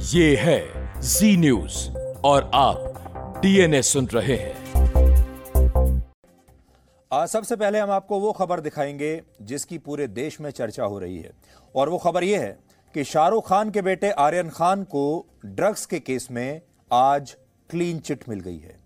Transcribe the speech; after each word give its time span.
ये 0.00 0.36
है 0.36 0.60
जी 1.00 1.36
न्यूज़ 1.36 1.90
और 2.24 2.50
आप 2.54 3.38
डीएनए 3.42 3.82
सुन 3.82 4.06
रहे 4.06 4.36
हैं। 4.36 4.74
सबसे 7.12 7.56
पहले 7.56 7.78
हम 7.78 7.90
आपको 7.90 8.18
वो 8.20 8.32
खबर 8.32 8.60
दिखाएँगे 8.60 9.22
जिसकी 9.42 9.78
पूरे 9.78 10.06
देश 10.08 10.40
में 10.40 10.50
चर्चा 10.50 10.84
हो 10.84 10.98
रही 10.98 11.18
है। 11.18 11.30
और 11.74 11.88
वो 11.88 11.98
खबर 11.98 12.24
ये 12.24 12.38
है 12.38 12.58
कि 12.94 13.04
शाहरुख 13.04 13.48
खान 13.48 13.70
के 13.70 13.82
बेटे 13.82 14.10
आर्यन 14.10 14.48
खान 14.48 14.82
को 14.84 15.26
ड्रग्स 15.46 15.86
के 15.86 16.00
केस 16.00 16.28
में 16.30 16.60
आज 16.92 17.36
क्लीन 17.70 17.98
चिट 17.98 18.28
मिल 18.28 18.40
गई 18.40 18.58
है। 18.58 18.76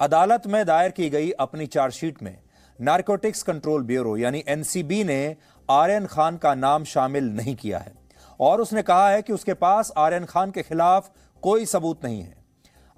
अदालत 0.00 0.46
में 0.46 0.66
दायर 0.66 0.90
की 0.90 1.10
गई 1.10 1.30
अपनी 1.30 1.66
चार्जशीट 1.66 2.22
में 2.22 2.36
नारकोटिक्स 2.80 3.42
कंट्रोल 3.42 3.82
ब्यूरो 3.82 4.16
यानी 4.16 4.44
एनसीबी 4.48 5.04
ने 5.04 5.36
आर्यन 5.70 6.06
खान 6.06 6.36
का 6.36 6.54
नाम 6.54 6.84
शामिल 6.84 7.24
नहीं 7.24 7.56
किया 7.56 7.78
है। 7.78 7.95
और 8.40 8.60
उसने 8.60 8.82
कहा 8.82 9.10
है 9.10 9.22
कि 9.22 9.32
उसके 9.32 9.54
पास 9.54 9.92
आर्यन 9.96 10.24
खान 10.24 10.50
के 10.50 10.62
खिलाफ 10.62 11.10
कोई 11.42 11.66
सबूत 11.66 12.04
नहीं 12.04 12.22
है। 12.22 12.36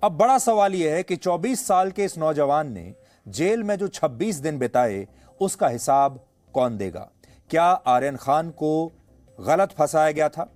अब 0.04 0.12
बड़ा 0.12 0.38
सवाल 0.38 0.74
यह 0.74 0.94
है 0.94 1.02
कि 1.02 1.16
24 1.16 1.66
साल 1.66 1.90
के 1.90 2.04
इस 2.04 2.18
नौजवान 2.18 2.72
ने 2.72 2.94
जेल 3.28 3.62
में 3.62 3.76
जो 3.76 3.88
26 3.88 4.36
दिन 4.36 4.58
बिताए, 4.58 5.08
उसका 5.40 5.68
हिसाब 5.68 6.26
कौन 6.54 6.76
देगा? 6.76 7.10
क्या 7.50 7.64
आर्यन 7.64 8.16
खान 8.16 8.50
को 8.50 8.92
गलत 9.40 9.72
फंसाया 9.72 10.10
गया 10.10 10.28
था? 10.28 10.52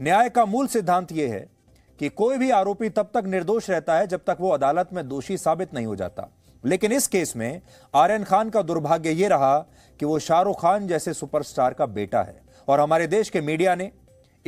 न्याय 0.00 0.28
का 0.28 0.44
मूल 0.44 0.66
सिद्धांत 0.66 1.12
यह 1.12 1.32
है 1.32 1.50
कि 1.98 2.08
कोई 2.08 2.38
भी 2.38 2.50
आरोपी 2.50 2.88
तब 2.88 3.10
तक 3.14 3.22
निर्दोष 3.26 3.70
रहता 3.70 3.96
है 3.96 4.06
जब 4.06 4.20
तक 4.26 4.36
वो 4.40 4.50
अदालत 4.50 4.88
में 4.92 5.08
दोषी 5.08 5.38
साबित 5.38 5.74
नहीं 5.74 5.86
हो 5.86 5.96
जाता। 5.96 6.28
लेकिन 6.64 6.92
इस 6.92 7.06
केस 7.06 7.36
में 7.36 7.60
आर्यन 7.94 8.24
खान 8.24 8.50
का 8.50 8.62
दुर्भाग्य 8.62 9.10
यह 9.10 9.28
रहा 9.28 9.58
कि 9.98 10.04
वो 10.04 10.18
शाहरुख 10.18 10.62
खान 10.62 10.86
जैसे 10.86 11.14
सुपरस्टार 11.14 11.74
का 11.74 11.86
बेटा 11.86 12.22
है। 12.22 12.42
और 12.68 12.80
हमारे 12.80 13.06
देश 13.06 13.30
के 13.30 13.40
मीडिया 13.40 13.74
ने 13.74 13.92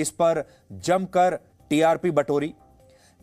इस 0.00 0.10
पर 0.10 0.42
जमकर 0.72 1.38
टीआरपी 1.70 2.10
बटोरी। 2.10 2.54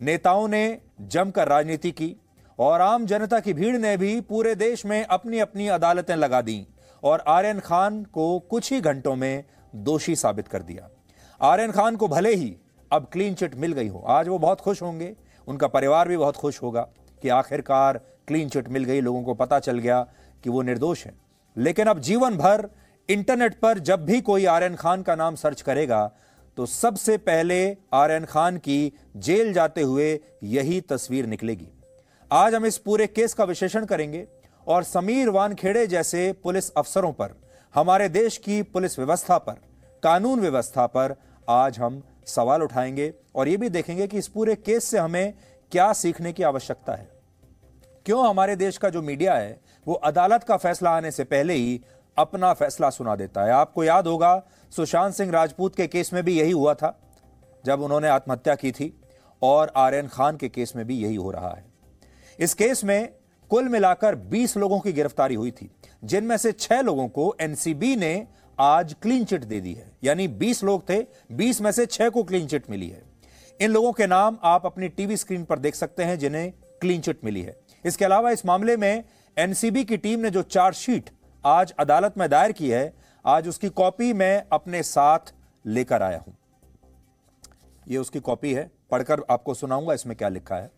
नेताओं 0.00 0.48
ने 0.48 0.78
जमकर 1.00 1.48
राजनीति 1.48 1.90
की 1.90 2.14
और 2.58 2.80
आम 2.80 3.06
जनता 3.06 3.40
की 3.40 3.52
भीड़ 3.52 3.76
ने 3.76 3.96
भी 3.96 4.20
पूरे 4.20 4.54
देश 4.54 4.84
में 4.86 5.04
अपनी 5.04 5.38
अपनी 5.38 5.68
अदालतें 5.68 6.14
लगा 6.16 6.40
दी 6.40 6.66
और 7.02 7.24
आर्यन 7.28 7.60
खान 7.60 8.02
को 8.04 8.38
कुछ 8.40 8.72
ही 8.72 8.80
घंटों 8.80 9.16
में 9.16 9.44
दोषी 9.74 10.16
साबित 10.16 10.48
कर 10.48 10.62
दिया। 10.62 10.88
आर्यन 11.40 11.72
खान 11.72 11.96
को 11.96 12.08
भले 12.08 12.34
ही 12.34 12.56
अब 12.92 13.08
क्लीन 13.12 13.34
चिट 13.34 13.54
मिल 13.54 13.72
गई 13.72 13.88
हो, 13.88 14.04
आज 14.06 14.28
वो 14.28 14.38
बहुत 14.38 14.60
खुश 14.60 14.82
होंगे। 14.82 15.14
उनका 15.48 15.66
परिवार 15.66 16.08
भी 16.08 16.16
बहुत 16.16 16.36
खुश 16.36 16.62
होगा 16.62 16.88
कि 17.22 17.28
आखिरकार 17.28 18.00
क्लीन 18.26 18.48
चिट 18.48 18.68
मिल 18.68 18.84
गई, 18.84 19.00
लोगों 19.00 19.22
को 19.22 19.34
पता 19.34 19.58
चल 19.58 19.78
गया 19.78 20.02
कि 20.44 20.50
वो 20.50 20.62
निर्दोष 20.62 21.06
है। 21.06 21.12
लेकिन 21.56 21.86
अब 21.86 21.98
जीवन 21.98 22.36
भर 22.36 22.68
इंटरनेट 23.08 23.58
पर 23.60 23.78
जब 23.78 24.04
भी 24.04 24.20
कोई 24.20 24.44
आर्यन 24.44 24.74
खान 24.74 25.02
का 25.02 25.14
नाम 25.14 25.34
सर्च 25.34 25.60
करेगा 25.60 26.10
तो 26.58 26.66
सबसे 26.66 27.16
पहले 27.16 27.76
आर्यन 27.92 28.24
खान 28.24 28.56
की 28.56 28.92
जेल 29.16 29.52
जाते 29.52 29.82
हुए 29.82 30.20
यही 30.42 30.80
तस्वीर 30.80 31.26
निकलेगी। 31.26 31.68
आज 32.32 32.54
हम 32.54 32.66
इस 32.66 32.78
पूरे 32.78 33.06
केस 33.06 33.34
का 33.34 33.44
विश्लेषण 33.44 33.84
करेंगे 33.84 34.26
और 34.66 34.82
समीर 34.82 35.28
वानखेड़े 35.28 35.86
जैसे 35.86 36.32
पुलिस 36.32 36.70
अफसरों 36.70 37.12
पर, 37.12 37.34
हमारे 37.74 38.08
देश 38.08 38.38
की 38.38 38.62
पुलिस 38.62 38.98
व्यवस्था 38.98 39.38
पर, 39.38 39.52
कानून 40.02 40.40
व्यवस्था 40.40 40.86
पर 40.86 41.14
आज 41.48 41.78
हम 41.78 42.02
सवाल 42.26 42.62
उठाएँगे 42.62 43.14
और 43.34 43.48
यह 43.48 43.58
भी 43.58 43.68
देखेंगे 43.68 44.06
कि 44.06 44.18
इस 44.18 44.28
पूरे 44.28 44.54
केस 44.54 44.84
से 44.84 44.98
हमें 44.98 45.34
क्या 45.72 45.92
सीखने 45.92 46.32
की 46.32 46.42
आवश्यकता 46.42 46.94
है। 46.94 47.08
क्यों 48.06 48.28
हमारे 48.28 48.56
देश 48.56 48.78
का 48.78 48.88
जो 48.88 49.02
मीडिया 49.02 49.34
है, 49.34 49.60
वो 49.86 49.94
अदालत 49.94 50.44
का 50.44 50.56
फैसला 50.56 50.90
आने 50.90 51.10
से 51.10 51.24
पहले 51.24 51.54
ही 51.54 51.80
अपना 52.18 52.52
फैसला 52.52 52.90
सुना 52.90 53.16
देता 53.16 53.44
है। 53.44 53.50
आपको 53.50 53.84
याद 53.84 54.06
होगा, 54.06 54.42
सुशांत 54.76 55.14
सिंह 55.14 55.30
राजपूत 55.30 55.76
के 55.76 55.86
केस 55.86 56.12
में 56.12 56.24
भी 56.24 56.38
यही 56.38 56.50
हुआ 56.50 56.74
था, 56.74 57.00
जब 57.66 57.80
उन्होंने 57.80 58.08
आत्महत्या 58.08 58.54
की 58.54 58.72
थी, 58.72 59.00
और 59.42 59.72
आर्यन 59.76 60.08
खान 60.08 60.36
के 60.36 60.48
केस 60.48 60.72
में 60.76 60.86
भी 60.86 60.98
यही 60.98 61.14
हो 61.14 61.30
रहा 61.30 61.50
है। 61.50 61.64
इस 62.40 62.54
केस 62.54 62.84
में 62.84 63.08
कुल 63.50 63.68
मिलाकर 63.68 64.14
20 64.14 64.56
लोगों 64.56 64.80
की 64.80 64.92
गिरफ्तारी 64.92 65.34
हुई 65.34 65.50
थी, 65.50 65.70
जिनमें 66.04 66.36
से 66.36 66.52
छह 66.52 66.80
लोगों 66.80 67.08
को 67.08 67.36
एनसीबी 67.40 67.96
ने 67.96 68.26
आज 68.60 68.96
क्लीन 69.02 69.24
चिट 69.24 69.44
दे 69.44 69.60
दी 69.60 69.74
है। 69.74 69.96
यानी 70.04 70.28
20 70.28 70.64
लोग 70.64 70.88
थे 70.90 71.06
20 71.32 71.60
में 71.60 71.72
से 71.72 71.86
छह 71.86 72.08
को 72.08 72.22
क्लीन 72.22 72.46
चिट 72.46 72.70
मिली 72.70 72.88
है। 72.88 73.02
इन 73.60 73.70
लोगों 73.70 73.92
के 73.92 74.06
नाम 74.06 74.38
आप 74.42 74.66
अपनी 74.66 74.88
टीवी 74.88 75.16
स्क्रीन 75.16 75.44
पर 75.44 75.58
देख 75.58 75.74
सकते 75.74 76.02
हैं, 76.02 76.18
जिन्हें 76.18 76.52
क्लीन 76.80 77.00
चिट 77.00 77.24
मिली 77.24 77.42
है। 77.42 77.60
इसके 77.84 78.04
अलावा 78.04 78.30
इस 78.30 78.46
मामले 78.46 78.76
में 78.76 79.04
एनसीबी 79.38 79.84
की 79.84 79.96
टीम 79.96 80.20
ने 80.20 80.30
जो 80.30 80.42
चार्जशीट 80.42 81.10
आज 81.44 81.72
अदालत 81.78 82.14
में 82.18 82.28
दायर 82.30 82.52
की 82.52 82.70
है, 82.70 82.94
आज 83.26 83.48
उसकी 83.48 83.68
कॉपी 83.68 84.12
मैं 84.12 84.44
अपने 84.52 84.82
साथ 84.82 85.32
लेकर 85.66 86.02
आया 86.02 86.18
हूँ। 86.18 86.36
यह 87.88 88.00
उसकी 88.00 88.20
कॉपी 88.20 88.52
है, 88.54 88.70
पढ़कर 88.90 89.22
आपको 89.30 89.54
सुनाऊँगा 89.54 89.94
इसमें 89.94 90.16
क्या 90.16 90.28
लिखा 90.28 90.56
है। 90.56 90.70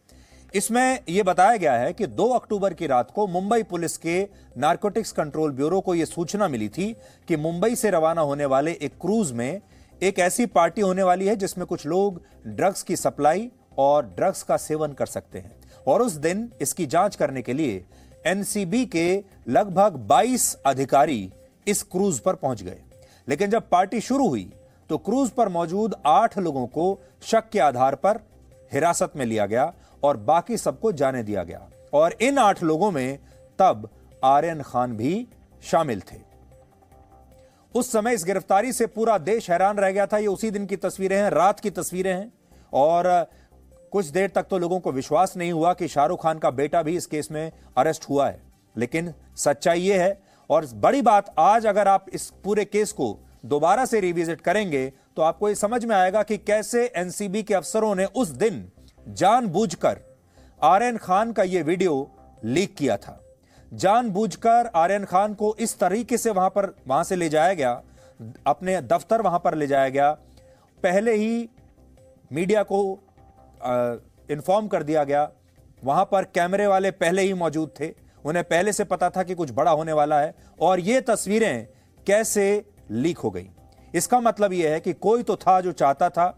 इसमें 0.54 0.98
यह 1.08 1.22
बताया 1.22 1.56
गया 1.56 1.72
है 1.72 1.92
कि 1.92 2.06
2 2.06 2.28
अक्टूबर 2.30 2.74
की 2.74 2.86
रात 2.86 3.10
को 3.10 3.26
मुंबई 3.26 3.62
पुलिस 3.62 3.96
के 3.96 4.28
नारकोटिक्स 4.58 5.12
कंट्रोल 5.12 5.52
ब्यूरो 5.52 5.80
को 5.80 5.94
यह 5.94 6.04
सूचना 6.04 6.48
मिली 6.48 6.68
थी 6.68 6.96
कि 7.28 7.36
मुंबई 7.36 7.74
से 7.74 7.90
रवाना 7.90 8.20
होने 8.20 8.44
वाले 8.44 8.72
एक 8.72 8.92
क्रूज 9.00 9.32
में 9.32 9.60
एक 10.02 10.18
ऐसी 10.18 10.46
पार्टी 10.46 10.80
होने 10.80 11.02
वाली 11.02 11.26
है 11.26 11.36
जिसमें 11.36 11.66
कुछ 11.66 11.86
लोग 11.86 12.22
ड्रग्स 12.46 12.82
की 12.82 12.96
सप्लाई 12.96 13.50
और 13.78 14.06
ड्रग्स 14.06 14.42
का 14.42 14.56
सेवन 14.56 14.92
कर 14.92 15.06
सकते 15.06 15.38
हैं 15.38 15.60
और 15.86 16.02
उस 16.02 16.12
दिन 16.12 16.52
इसकी 16.60 16.86
जाँच 16.86 17.16
करने 17.16 17.42
के 17.42 17.52
लिए 17.52 17.84
एनसीबी 18.24 18.84
के 18.86 19.24
लगभग 19.48 19.96
22 20.08 20.54
अधिकारी 20.66 21.32
इस 21.66 21.82
क्रूज 21.82 22.18
पर 22.18 22.34
पहुँच 22.34 22.62
गए। 22.62 22.80
लेकिन 23.28 23.50
जब 23.50 23.68
पार्टी 23.68 24.00
शुरू 24.00 24.28
हुई 24.28 24.52
तो 24.90 24.98
क्रूज 24.98 25.30
पर 25.30 25.48
मौजूद 25.48 25.94
आठ 26.06 26.38
लोगों 26.38 26.66
को 26.66 26.98
शक 27.22 27.48
के 27.48 27.58
आधार 27.58 27.94
पर 27.94 28.18
हिरासत 28.72 29.12
में 29.16 29.24
लिया 29.26 29.46
गया 29.46 29.72
और 30.02 30.16
बाकी 30.16 30.56
सबको 30.56 30.92
जाने 30.92 31.22
दिया 31.22 31.44
गया। 31.44 31.68
और 31.92 32.12
इन 32.12 32.38
आठ 32.38 32.62
लोगों 32.62 32.90
में 32.90 33.18
तब 33.58 33.88
आर्यन 34.24 34.62
खान 34.62 34.96
भी 34.96 35.26
शामिल 35.62 36.00
थे। 36.00 36.18
उस 37.74 37.92
समय 37.92 38.14
इस 38.14 38.24
गिरफ्तारी 38.24 38.72
से 38.72 38.86
पूरा 38.86 39.18
देश 39.18 39.50
हैरान 39.50 39.78
रह 39.78 39.90
गया 39.90 40.06
था। 40.06 40.18
ये 40.18 40.26
उसी 40.26 40.50
दिन 40.50 40.66
की 40.66 40.76
तस्वीरें 40.76 41.16
हैं, 41.16 41.30
रात 41.30 41.60
की 41.60 41.70
तस्वीरें 41.70 42.12
हैं। 42.14 42.32
और 42.72 43.06
कुछ 43.92 44.06
देर 44.06 44.28
तक 44.28 44.42
तो 44.42 44.58
लोगों 44.58 44.78
को 44.80 44.92
विश्वास 44.92 45.36
नहीं 45.36 45.52
हुआ 45.52 45.72
कि 45.74 45.88
शाहरुख 45.88 46.22
खान 46.22 46.38
का 46.38 46.50
बेटा 46.50 46.82
भी 46.82 46.96
इस 46.96 47.06
केस 47.06 47.28
में 47.30 47.50
अरेस्ट 47.78 48.08
हुआ 48.08 48.28
है। 48.28 48.40
लेकिन 48.76 49.12
सच्चाई 49.36 49.80
यह 49.80 50.02
है, 50.02 50.20
और 50.50 50.66
बड़ी 50.74 51.02
बात, 51.02 51.34
आज 51.38 51.66
अगर 51.66 51.88
आप 51.88 52.06
इस 52.12 52.28
पूरे 52.44 52.64
केस 52.64 52.92
को 52.92 53.16
दोबारा 53.44 53.84
से 53.84 54.00
रिविजिट 54.00 54.40
करेंगे 54.40 54.92
तो 55.16 55.22
आपको 55.22 55.48
यह 55.48 55.54
समझ 55.54 55.84
में 55.84 55.94
आएगा 55.96 56.22
कि 56.22 56.36
कैसे 56.38 56.84
एनसीबी 56.96 57.42
के 57.42 57.54
अफसरों 57.54 57.94
ने 57.94 58.04
उस 58.06 58.28
दिन 58.28 58.64
जानबूझकर 59.08 59.98
आर्यन 60.62 60.96
खान 60.96 61.32
का 61.32 61.42
यह 61.42 61.64
वीडियो 61.64 62.10
लीक 62.44 62.74
किया 62.76 62.96
था। 62.96 63.20
जानबूझकर 63.72 64.70
आर्यन 64.74 65.04
खान 65.04 65.34
को 65.34 65.54
इस 65.60 65.78
तरीके 65.78 66.18
से 66.18 66.30
वहाँ 66.30 66.50
पर, 66.50 66.74
वहाँ 66.88 67.04
से 67.04 67.16
ले 67.16 67.28
जाया 67.28 67.54
गया, 67.54 67.82
अपने 68.46 68.80
दफ्तर 68.82 69.22
वहाँ 69.22 69.38
पर 69.38 69.54
ले 69.54 69.66
जाया 69.66 69.88
गया। 69.88 70.12
पहले 70.82 71.14
ही 71.14 71.48
मीडिया 72.30 72.62
को 72.62 72.98
इन्फॉर्म 74.30 74.66
कर 74.66 74.82
दिया 74.82 75.04
गया। 75.04 75.30
वहाँ 75.82 76.04
पर 76.04 76.24
कैमरे 76.24 76.66
वाले 76.66 76.90
पहले 76.90 77.22
ही 77.22 77.34
मौजूद 77.34 77.72
थे। 77.80 77.92
उन्हें 78.24 78.44
पहले 78.44 78.72
से 78.72 78.84
पता 78.84 79.08
था 79.10 79.22
कि 79.22 79.34
कुछ 79.34 79.50
बड़ा 79.50 79.70
होने 79.70 79.92
वाला 79.92 80.20
है 80.20 80.34
और 80.60 80.80
ये 80.80 81.00
तस्वीरें 81.00 81.66
कैसे 82.06 82.64
लीक 82.90 83.18
हो 83.18 83.30
गई। 83.30 83.48
इसका 83.94 84.20
मतलब 84.20 84.52
यह 84.52 84.70
है 84.70 84.80
कि 84.80 84.92
कोई 84.92 85.22
तो 85.22 85.36
था 85.36 85.60
जो 85.60 85.72
चाहता 85.72 86.08
था 86.08 86.28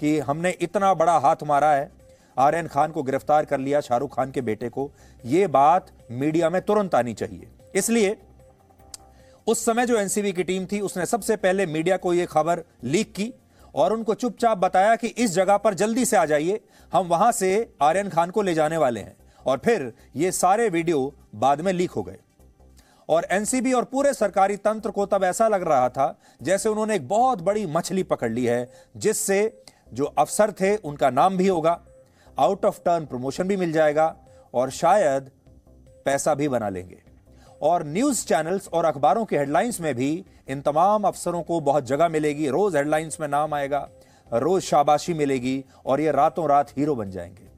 कि 0.00 0.18
हमने 0.18 0.50
इतना 0.60 0.92
बड़ा 0.94 1.16
हाथ 1.18 1.42
मारा 1.44 1.70
है। 1.72 1.90
आर्यन 2.36 2.66
खान 2.66 2.90
को 2.90 3.02
गिरफ़्तार 3.02 3.44
कर 3.44 3.58
लिया 3.58 3.80
शाहरुख 3.80 4.14
खान 4.16 4.30
के 4.30 4.40
बेटे 4.40 4.68
को। 4.68 4.90
यह 5.24 5.48
बात 5.48 5.90
मीडिया 6.10 6.50
में 6.50 6.60
तुरंत 6.62 6.94
आनी 6.94 7.14
चाहिए। 7.14 7.48
इसलिए 7.74 8.16
उस 9.46 9.64
समय 9.64 9.86
जो 9.86 9.96
एनसीबी 9.96 10.32
की 10.32 10.42
टीम 10.44 10.66
थी, 10.66 10.80
उसने 10.80 11.06
सबसे 11.06 11.36
पहले 11.36 11.66
मीडिया 11.66 11.96
को 11.96 12.12
यह 12.14 12.26
खबर 12.26 12.62
लीक 12.84 13.12
की। 13.12 13.32
और 13.74 13.92
उनको 13.92 14.14
चुपचाप 14.14 14.58
बताया 14.58 14.96
कि 14.96 15.06
इस 15.08 15.30
जगह 15.30 15.56
पर 15.56 15.74
जल्दी 15.74 16.04
से 16.04 16.16
आ 16.16 16.24
जाइए, 16.24 16.60
हम 16.92 17.06
वहाँ 17.06 17.32
से 17.32 17.72
आर्यन 17.82 18.08
खान 18.08 18.30
को 18.30 18.42
ले 18.42 18.54
जाने 18.54 18.76
वाले 18.76 19.00
हैं। 19.00 19.16
और 19.46 19.60
फिर 19.64 19.92
ये 20.16 20.32
सारे 20.32 20.68
वीडियो 20.68 21.14
बाद 21.34 21.60
में 21.60 21.72
लीक 21.72 21.90
हो 21.90 22.02
गए। 22.02 22.18
और 23.08 23.26
एनसीबी 23.30 23.72
और 23.72 23.84
पूरे 23.84 24.12
सरकारी 24.14 24.56
तंत्र 24.56 24.90
को 24.90 25.06
तब 25.06 25.24
ऐसा 25.24 25.48
लग 25.48 25.62
रहा 25.62 25.88
था 25.88 26.18
जैसे 26.42 26.68
उन्होंने 26.68 26.96
एक 26.96 27.08
बहुत 27.08 27.42
बड़ी 27.42 27.66
मछली 27.66 28.02
पकड़ 28.02 28.30
ली 28.30 28.44
है, 28.44 28.70
जिससे 28.96 29.62
जो 29.92 30.04
अफसर 30.04 30.52
थे 30.52 30.76
उनका 30.76 31.10
नाम 31.10 31.36
भी 31.36 31.48
होगा 31.48 31.80
आउट 32.38 32.64
ऑफ़ 32.64 32.78
टर्न 32.78 33.06
प्रमोशन 33.06 33.48
भी 33.48 33.56
मिल 33.56 33.72
जाएगा, 33.72 34.16
और 34.54 34.70
शायद 34.70 35.30
पैसा 36.04 36.34
भी 36.34 36.48
बना 36.48 36.68
लेंगे। 36.68 37.01
और 37.62 37.86
न्यूज़ 37.86 38.24
चैनल्स 38.26 38.68
और 38.68 38.84
अखबारों 38.84 39.24
के 39.24 39.38
हेडलाइंस 39.38 39.80
में 39.80 39.94
भी 39.94 40.24
इन 40.48 40.60
तमाम 40.60 41.04
अफसरों 41.04 41.42
को 41.42 41.60
बहुत 41.60 41.84
जगह 41.84 42.08
मिलेगी। 42.08 42.48
रोज 42.48 42.76
हेडलाइंस 42.76 43.18
में 43.20 43.28
नाम 43.28 43.54
आएगा, 43.54 43.88
रोज 44.30 44.62
शाबाशी 44.62 45.14
मिलेगी 45.14 45.64
और 45.86 46.00
ये 46.00 46.12
रातों 46.12 46.48
रात 46.48 46.70
हीरो 46.70 46.94
बन 46.94 47.10
जाएँगे। 47.10 47.50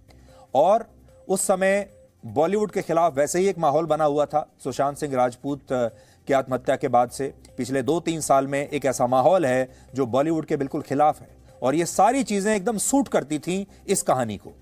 और 0.54 0.86
उस 1.28 1.40
समय 1.40 1.88
बॉलीवुड 2.26 2.70
के 2.70 2.82
खिलाफ 2.82 3.16
वैसे 3.16 3.38
ही 3.38 3.48
एक 3.48 3.58
माहौल 3.58 3.86
बना 3.86 4.04
हुआ 4.04 4.26
था, 4.26 4.48
सुशांत 4.64 4.96
सिंह 4.96 5.14
राजपूत 5.14 5.66
की 5.72 6.32
आत्महत्या 6.32 6.76
के 6.76 6.88
बाद 6.88 7.10
से। 7.10 7.34
पिछले 7.56 7.82
दो 7.82 8.00
तीन 8.00 8.20
साल 8.20 8.46
में 8.46 8.68
एक 8.68 8.86
ऐसा 8.86 9.06
माहौल 9.06 9.46
है 9.46 9.68
जो 9.94 10.06
बॉलीवुड 10.06 10.46
के 10.46 10.56
बिल्कुल 10.56 10.82
खिलाफ 10.82 11.20
है। 11.20 11.28
और 11.62 11.74
ये 11.74 11.86
सारी 11.86 12.22
चीज़ें 12.22 12.54
एकदम 12.56 12.78
सूट 12.78 13.08
करती 13.08 13.38
थी 13.38 13.66
इस 13.88 14.02
कहानी 14.02 14.36
को। 14.36 14.52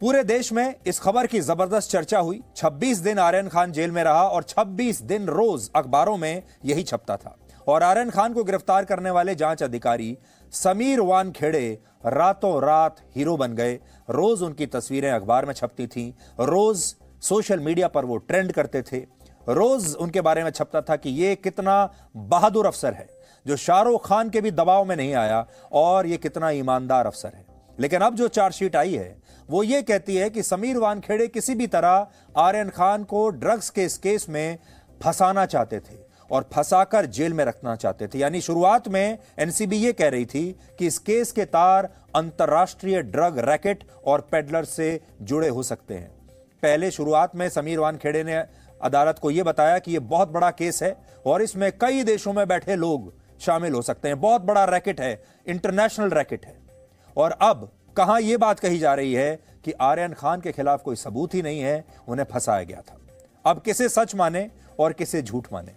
पूरे 0.00 0.22
देश 0.24 0.52
में 0.52 0.74
इस 0.86 0.98
खबर 1.00 1.26
की 1.26 1.40
ज़बरदस्त 1.40 1.90
चर्चा 1.90 2.18
हुई। 2.18 2.40
26 2.56 2.98
दिन 2.98 3.18
आर्यन 3.18 3.46
खान 3.48 3.70
जेल 3.72 3.90
में 3.90 4.02
रहा 4.04 4.22
और 4.22 4.42
26 4.42 5.00
दिन 5.02 5.26
रोज 5.26 5.70
अखबारों 5.76 6.16
में 6.16 6.42
यही 6.64 6.82
छपता 6.82 7.16
था। 7.16 7.36
और 7.68 7.82
आर्यन 7.82 8.10
खान 8.10 8.34
को 8.34 8.44
गिरफ़्तार 8.44 8.84
करने 8.84 9.10
वाले 9.10 9.34
जाँच 9.34 9.62
अधिकारी 9.62 10.16
समीर 10.52 11.00
वान 11.00 11.30
खेड़े 11.32 11.78
रातों 12.06 12.62
रात 12.62 12.96
हीरो 13.16 13.36
बन 13.36 13.52
गए। 13.52 13.74
रोज 14.10 14.42
उनकी 14.42 14.66
तस्वीरें 14.66 15.10
अखबार 15.10 15.46
में 15.46 15.54
छपती 15.54 15.86
थीं। 15.86 16.12
रोज 16.40 16.94
सोशल 17.22 17.60
मीडिया 17.60 17.88
पर 17.88 18.04
वो 18.04 18.16
ट्रेंड 18.18 18.52
करते 18.52 18.82
थे। 18.82 19.04
रोज 19.48 19.94
उनके 19.94 20.20
बारे 20.20 20.44
में 20.44 20.50
छपता 20.50 20.80
था 20.80 20.96
कि 20.96 21.10
ये 21.12 21.34
कितना 21.36 21.82
बहादुर 22.16 22.66
अफसर 22.66 22.94
है, 22.94 23.08
जो 23.46 23.56
शाहरुख 23.56 24.06
खान 24.08 24.30
के 24.30 24.40
भी 24.40 24.50
दबाव 24.52 24.84
में 24.84 24.96
नहीं 24.96 25.14
आया 25.14 25.46
और 25.72 26.06
ये 26.06 26.16
कितना 26.16 26.50
ईमानदार 26.52 27.06
अफसर 27.06 27.32
है। 27.34 27.45
लेकिन 27.78 28.00
अब 28.00 28.14
जो 28.14 28.28
चार्जशीट 28.28 28.76
आई 28.76 28.94
है, 28.94 29.16
वो 29.48 29.62
ये 29.62 29.82
कहती 29.82 30.16
है 30.16 30.30
कि 30.30 30.42
समीर 30.42 30.76
वानखेड़े 30.76 31.26
किसी 31.26 31.54
भी 31.54 31.66
तरह 31.66 32.06
आर्यन 32.36 32.68
खान 32.68 33.04
को 33.04 33.28
ड्रग्स 33.28 33.70
के 33.70 33.84
इस 33.84 33.96
केस 33.98 34.28
में 34.28 34.58
फंसाना 35.00 35.46
चाहते 35.46 35.80
थे 35.80 36.04
और 36.30 36.48
फंसाकर 36.52 37.06
जेल 37.06 37.32
में 37.32 37.44
रखना 37.44 37.74
चाहते 37.76 38.06
थे। 38.06 38.18
यानी 38.18 38.40
शुरुआत 38.40 38.88
में 38.88 39.18
एनसीबी 39.38 39.76
ये 39.76 39.92
कह 39.92 40.08
रही 40.08 40.26
थी 40.26 40.44
कि 40.78 40.86
इस 40.86 40.98
केस 40.98 41.32
के 41.32 41.44
तार 41.44 41.88
अंतर्राष्ट्रीय 42.16 43.02
ड्रग 43.02 43.38
रैकेट 43.38 43.84
और 44.06 44.20
पेडलर 44.32 44.64
से 44.64 45.00
जुड़े 45.22 45.48
हो 45.48 45.62
सकते 45.62 45.94
हैं। 45.94 46.10
पहले 46.62 46.90
शुरुआत 46.90 47.36
में 47.36 47.48
समीर 47.48 47.78
वानखेड़े 47.78 48.24
ने 48.24 48.44
अदालत 48.82 49.18
को 49.18 49.30
यह 49.30 49.44
बताया 49.44 49.78
कि 49.78 49.92
यह 49.92 50.00
बहुत 50.00 50.28
बड़ा 50.28 50.50
केस 50.50 50.82
है 50.82 50.96
और 51.26 51.42
इसमें 51.42 51.70
कई 51.78 52.02
देशों 52.02 52.32
में 52.32 52.46
बैठे 52.48 52.76
लोग 52.76 53.12
शामिल 53.40 53.72
हो 53.72 53.82
सकते 53.82 54.08
हैं। 54.08 54.20
बहुत 54.20 54.42
बड़ा 54.42 54.64
रैकेट 54.64 55.00
है, 55.00 55.22
इंटरनेशनल 55.46 56.10
रैकेट 56.10 56.46
है। 56.46 56.65
और 57.16 57.30
अब 57.30 57.72
कहाँ 57.96 58.20
यह 58.20 58.38
बात 58.38 58.60
कही 58.60 58.78
जा 58.78 58.94
रही 58.94 59.14
है 59.14 59.42
कि 59.64 59.72
आर्यन 59.72 60.12
खान 60.12 60.40
के 60.40 60.52
खिलाफ 60.52 60.82
कोई 60.82 60.96
सबूत 60.96 61.34
ही 61.34 61.42
नहीं 61.42 61.60
है, 61.60 61.84
उन्हें 62.08 62.26
फंसाया 62.32 62.62
गया 62.62 62.80
था। 62.80 63.00
अब 63.46 63.60
किसे 63.60 63.88
सच 63.88 64.14
माने 64.14 64.50
और 64.78 64.92
किसे 64.92 65.22
झूठ 65.22 65.48
माने? 65.52 65.72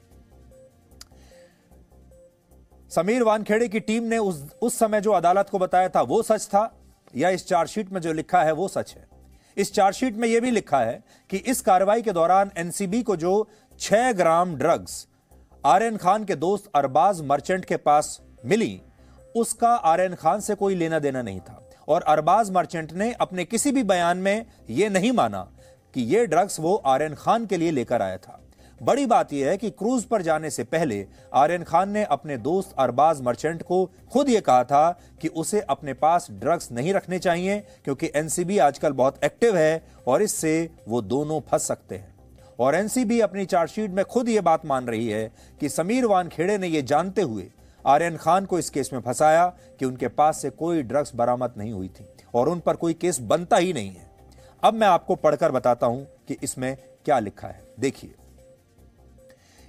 समीर 2.90 3.24
वानखेड़े 3.24 3.68
की 3.68 3.80
टीम 3.80 4.04
ने 4.04 4.18
उस 4.18 4.54
उस 4.62 4.80
समय 4.80 5.02
जो 5.02 5.12
अदालत 5.12 5.50
को 5.50 5.60
बताया 5.60 5.90
था, 5.90 6.02
वो 6.02 6.22
सच 6.22 6.46
था? 6.46 6.80
या 7.16 7.30
इस 7.30 7.48
चार्जशीट 7.48 7.92
में 7.92 8.02
जो 8.02 8.14
लिखा 8.14 8.44
है, 8.44 8.52
वो 8.52 8.68
सच 8.68 8.96
है? 8.98 9.08
इस 9.58 9.74
चार्जशीट 9.74 10.16
में 10.16 10.28
यह 10.28 10.42
भी 10.42 10.52
लिखा 10.52 10.80
है 10.80 11.04
कि 11.30 11.38
इस 11.38 11.62
कार्रवाई 11.62 12.02
के 12.02 12.12
दौरान 12.12 12.52
एनसीबी 12.58 13.04
को 13.04 13.16
जो 13.16 13.50
छह 13.80 14.12
ग्राम 14.12 14.56
ड्रग्स 14.56 15.08
आर्यन 15.66 15.98
खान 15.98 16.26
के 16.26 16.36
दोस्त 16.36 16.72
अरबाज 16.76 17.22
मर्चेंट 17.22 17.66
के 17.66 17.78
पास 17.78 18.22
मिली 18.46 18.82
उसका 19.36 19.70
आर्यन 19.70 20.16
खान 20.16 20.40
से 20.40 20.56
कोई 20.56 20.76
लेना 20.76 21.00
देना 21.00 21.22
नहीं 21.22 21.40
था। 21.40 21.66
और 21.88 22.02
अरबाज 22.02 22.52
मर्चेंट 22.52 22.92
ने 22.94 23.12
अपने 23.14 23.46
किसी 23.46 23.72
भी 23.72 23.84
बयान 23.84 24.18
में 24.18 24.46
यह 24.70 24.90
नहीं 24.90 25.12
माना 25.12 25.48
कि 25.96 26.02
यह 26.06 26.26
ड्रग्स 26.26 26.60
वो 26.60 26.76
आर्यन 26.76 27.16
खान 27.16 27.46
के 27.46 27.58
लिए 27.58 27.72
लेकर 27.72 28.02
आया 28.02 28.18
था। 28.18 28.40
बड़ी 28.82 29.06
बात 29.06 29.32
यह 29.34 29.50
है 29.50 29.58
कि 29.58 29.70
क्रूज 29.70 30.04
पर 30.04 30.22
जाने 30.22 30.50
से 30.50 30.64
पहले 30.64 31.06
आर्यन 31.34 31.64
खान 31.64 31.90
ने 31.90 32.04
अपने 32.06 32.38
दोस्त 32.38 32.74
अरबाज 32.80 33.22
मर्चेंट 33.22 33.64
को 33.64 33.86
खुद 34.12 34.30
यह 34.30 34.40
कहा 34.40 34.64
था 34.64 34.90
कि 35.22 35.28
उसे 35.28 35.62
अपने 35.62 35.94
पास 35.94 36.28
ड्रग्स 36.32 36.72
नहीं 36.72 36.94
रखने 36.94 37.20
चाहिए, 37.20 37.60
क्योंकि 37.84 38.12
एनसीबी 38.16 38.58
आजकल 38.58 38.94
बहुत 38.94 39.24
एक्टिव 39.24 39.58
है 39.58 39.84
और 40.08 40.22
इससे 40.22 40.70
वो 40.88 41.02
दोनों 41.02 41.40
फंस 41.42 41.68
सकते 41.68 41.96
हैं। 41.96 42.16
और 42.60 42.76
एनसीबी 42.76 43.20
अपनी 43.20 43.46
चार्जशीट 43.46 43.92
में 43.92 44.04
खुद 44.06 44.30
यह 44.30 44.42
बात 44.42 44.66
मान 44.66 44.88
रही 44.88 45.08
है 45.08 45.32
कि 45.62 45.70
समीर 45.70 46.06
वानखेड़े 46.06 46.58
ने 46.58 46.68
यह 46.68 46.82
जानते 46.82 47.22
हुए 47.22 47.52
आर्यन 47.90 48.18
खान 48.18 48.46
को 48.46 48.60
इस 48.60 48.70
केस 48.70 48.90
में 48.94 49.00
फंसाया 49.00 49.46
कि 49.80 49.86
उनके 49.86 50.08
पास 50.10 50.42
से 50.42 50.50
कोई 50.50 50.82
ड्रग्स 50.84 51.16
बरामद 51.16 51.54
नहीं 51.58 51.72
हुई 51.74 51.88
थी 51.90 52.06
और 52.34 52.50
उन 52.50 52.60
पर 52.60 52.76
कोई 52.76 52.94
केस 52.94 53.20
बनता 53.22 53.58
ही 53.58 53.74
नहीं 53.74 53.90
है। 53.90 54.08
अब 54.64 54.74
मैं 54.74 54.88
आपको 54.88 55.16
पढ़कर 55.16 55.52
बताता 55.52 55.88
हूँ 55.88 56.06
कि 56.28 56.38
इसमें 56.44 56.76
क्या 57.06 57.20
लिखा 57.20 57.48
है। 57.48 57.64
देखिए। 57.80 58.14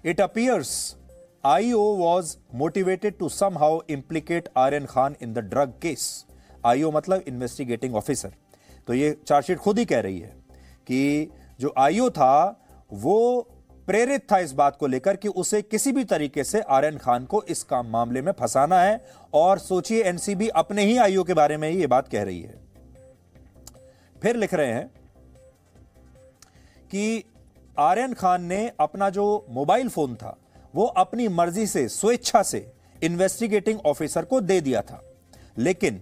It 0.04 0.20
appears 0.20 0.96
IO 1.44 1.82
was 1.96 2.36
motivated 2.54 3.18
to 3.18 3.28
somehow 3.58 3.80
implicate 3.90 4.48
Aryan 4.56 4.86
Khan 4.86 5.16
in 5.22 5.32
the 5.32 5.38
drug 5.50 5.72
case 5.82 6.26
IO 6.66 6.90
मतलब 6.90 7.24
इन्वेस्टिगेटिंग 7.28 7.94
ऑफिसर 7.96 8.32
तो 8.86 8.94
ये 8.94 9.10
चार्जशीट 9.26 9.58
खुद 9.58 9.78
ही 9.78 9.84
कह 9.84 10.00
रही 10.00 10.18
है 10.20 10.34
कि 10.86 11.30
जो 11.60 11.72
आईओ 11.78 12.08
था, 12.10 12.66
वो 12.90 13.48
प्रेरित 13.86 14.32
था 14.32 14.38
इस 14.38 14.52
बात 14.52 14.76
को 14.76 14.86
लेकर 14.86 15.16
कि 15.16 15.28
उसे 15.28 15.62
किसी 15.62 15.92
भी 15.92 16.04
तरीके 16.04 16.44
से 16.44 16.60
आर्यन 16.60 16.98
खान 16.98 17.24
को 17.24 17.42
इस 17.42 17.62
काम 17.62 17.86
मामले 17.86 18.22
में 18.22 18.32
फंसाना 18.32 18.80
है। 18.82 19.04
और 19.34 19.58
सोचिए, 19.58 20.02
एनसीबी 20.02 20.48
अपने 20.48 20.84
ही 20.84 20.96
आईओ 20.96 21.24
के 21.24 21.34
बारे 21.34 21.56
में 21.56 21.68
ही 21.70 21.78
ये 21.80 21.86
बात 21.86 22.08
कह 22.08 22.22
रही 22.22 22.40
है। 22.42 22.58
फिर 24.22 24.36
लिख 24.36 24.54
रहे 24.54 24.72
हैं 24.72 24.86
कि 26.90 27.24
आर्यन 27.78 28.14
खान 28.14 28.44
ने 28.44 28.70
अपना 28.80 29.10
जो 29.10 29.46
मोबाइल 29.50 29.88
फ़ोन 29.88 30.14
था, 30.14 30.36
वो 30.74 30.84
अपनी 30.84 31.28
मर्ज़ी 31.28 31.66
से, 31.66 31.88
स्वेच्छा 31.88 32.42
से 32.42 32.72
इन्वेस्टिगेटिंग 33.02 33.80
ऑफिसर 33.86 34.24
को 34.24 34.40
दे 34.40 34.60
दिया 34.60 34.82
था। 34.82 35.02
लेकिन 35.58 36.00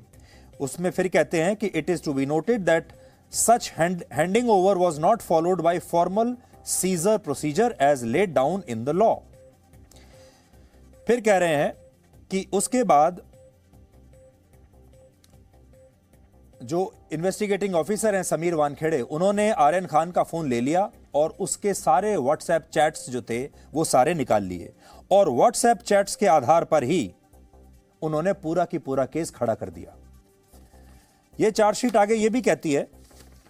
उसमें 0.60 0.90
फिर 0.90 1.08
कहते 1.08 1.42
हैं 1.42 1.56
कि 1.56 1.66
it 1.66 1.90
is 1.90 2.02
to 2.02 2.12
be 2.12 2.26
noted 2.26 2.60
that 2.60 2.92
such 3.32 3.72
handing 3.78 4.50
over 4.50 4.76
was 4.76 5.00
not 5.00 5.22
followed 5.22 5.60
by 5.60 5.78
formal 5.78 6.36
seizure 6.66 7.18
procedure 7.18 7.76
as 7.80 8.04
laid 8.04 8.34
down 8.34 8.62
in 8.68 8.84
the 8.84 8.88
law 8.88 9.14
फिर 11.06 11.20
कह 11.20 11.36
रहे 11.36 11.54
हैं 11.54 11.72
कि 12.30 12.46
उसके 12.52 12.82
बाद 12.84 13.20
जो 16.62 16.80
इन्वेस्टिगेटिंग 17.12 17.74
ऑफिसर 17.74 18.14
हैं 18.14 18.22
समीर 18.22 18.54
वानखेड़े, 18.54 19.00
उन्होंने 19.00 19.50
आर्यन 19.50 19.86
खान 19.86 20.10
का 20.10 20.22
फ़ोन 20.22 20.48
ले 20.48 20.60
लिया 20.60 20.90
और 21.14 21.36
उसके 21.40 21.74
सारे 21.74 22.16
व्हाट्सएप 22.16 22.66
चैट्स 22.72 23.08
जो 23.10 23.22
थे, 23.22 23.44
वो 23.44 23.84
सारे 23.84 24.14
निकाल 24.14 24.42
लिए। 24.42 24.72
और 25.10 25.28
व्हाट्सएप 25.30 25.78
चैट्स 25.78 26.16
के 26.16 26.26
आधार 26.26 26.64
पर 26.64 26.84
ही 26.84 27.14
उन्होंने 28.02 28.32
पूरा 28.32 28.64
की 28.64 28.78
पूरा 28.78 29.04
केस 29.06 29.30
खड़ा 29.30 29.54
कर 29.54 29.70
दिया। 29.70 29.96
यह 31.40 31.50
चार्जशीट 31.50 31.96
आगे 31.96 32.14
यह 32.14 32.30
भी 32.30 32.42
कहती 32.42 32.72
है 32.72 32.86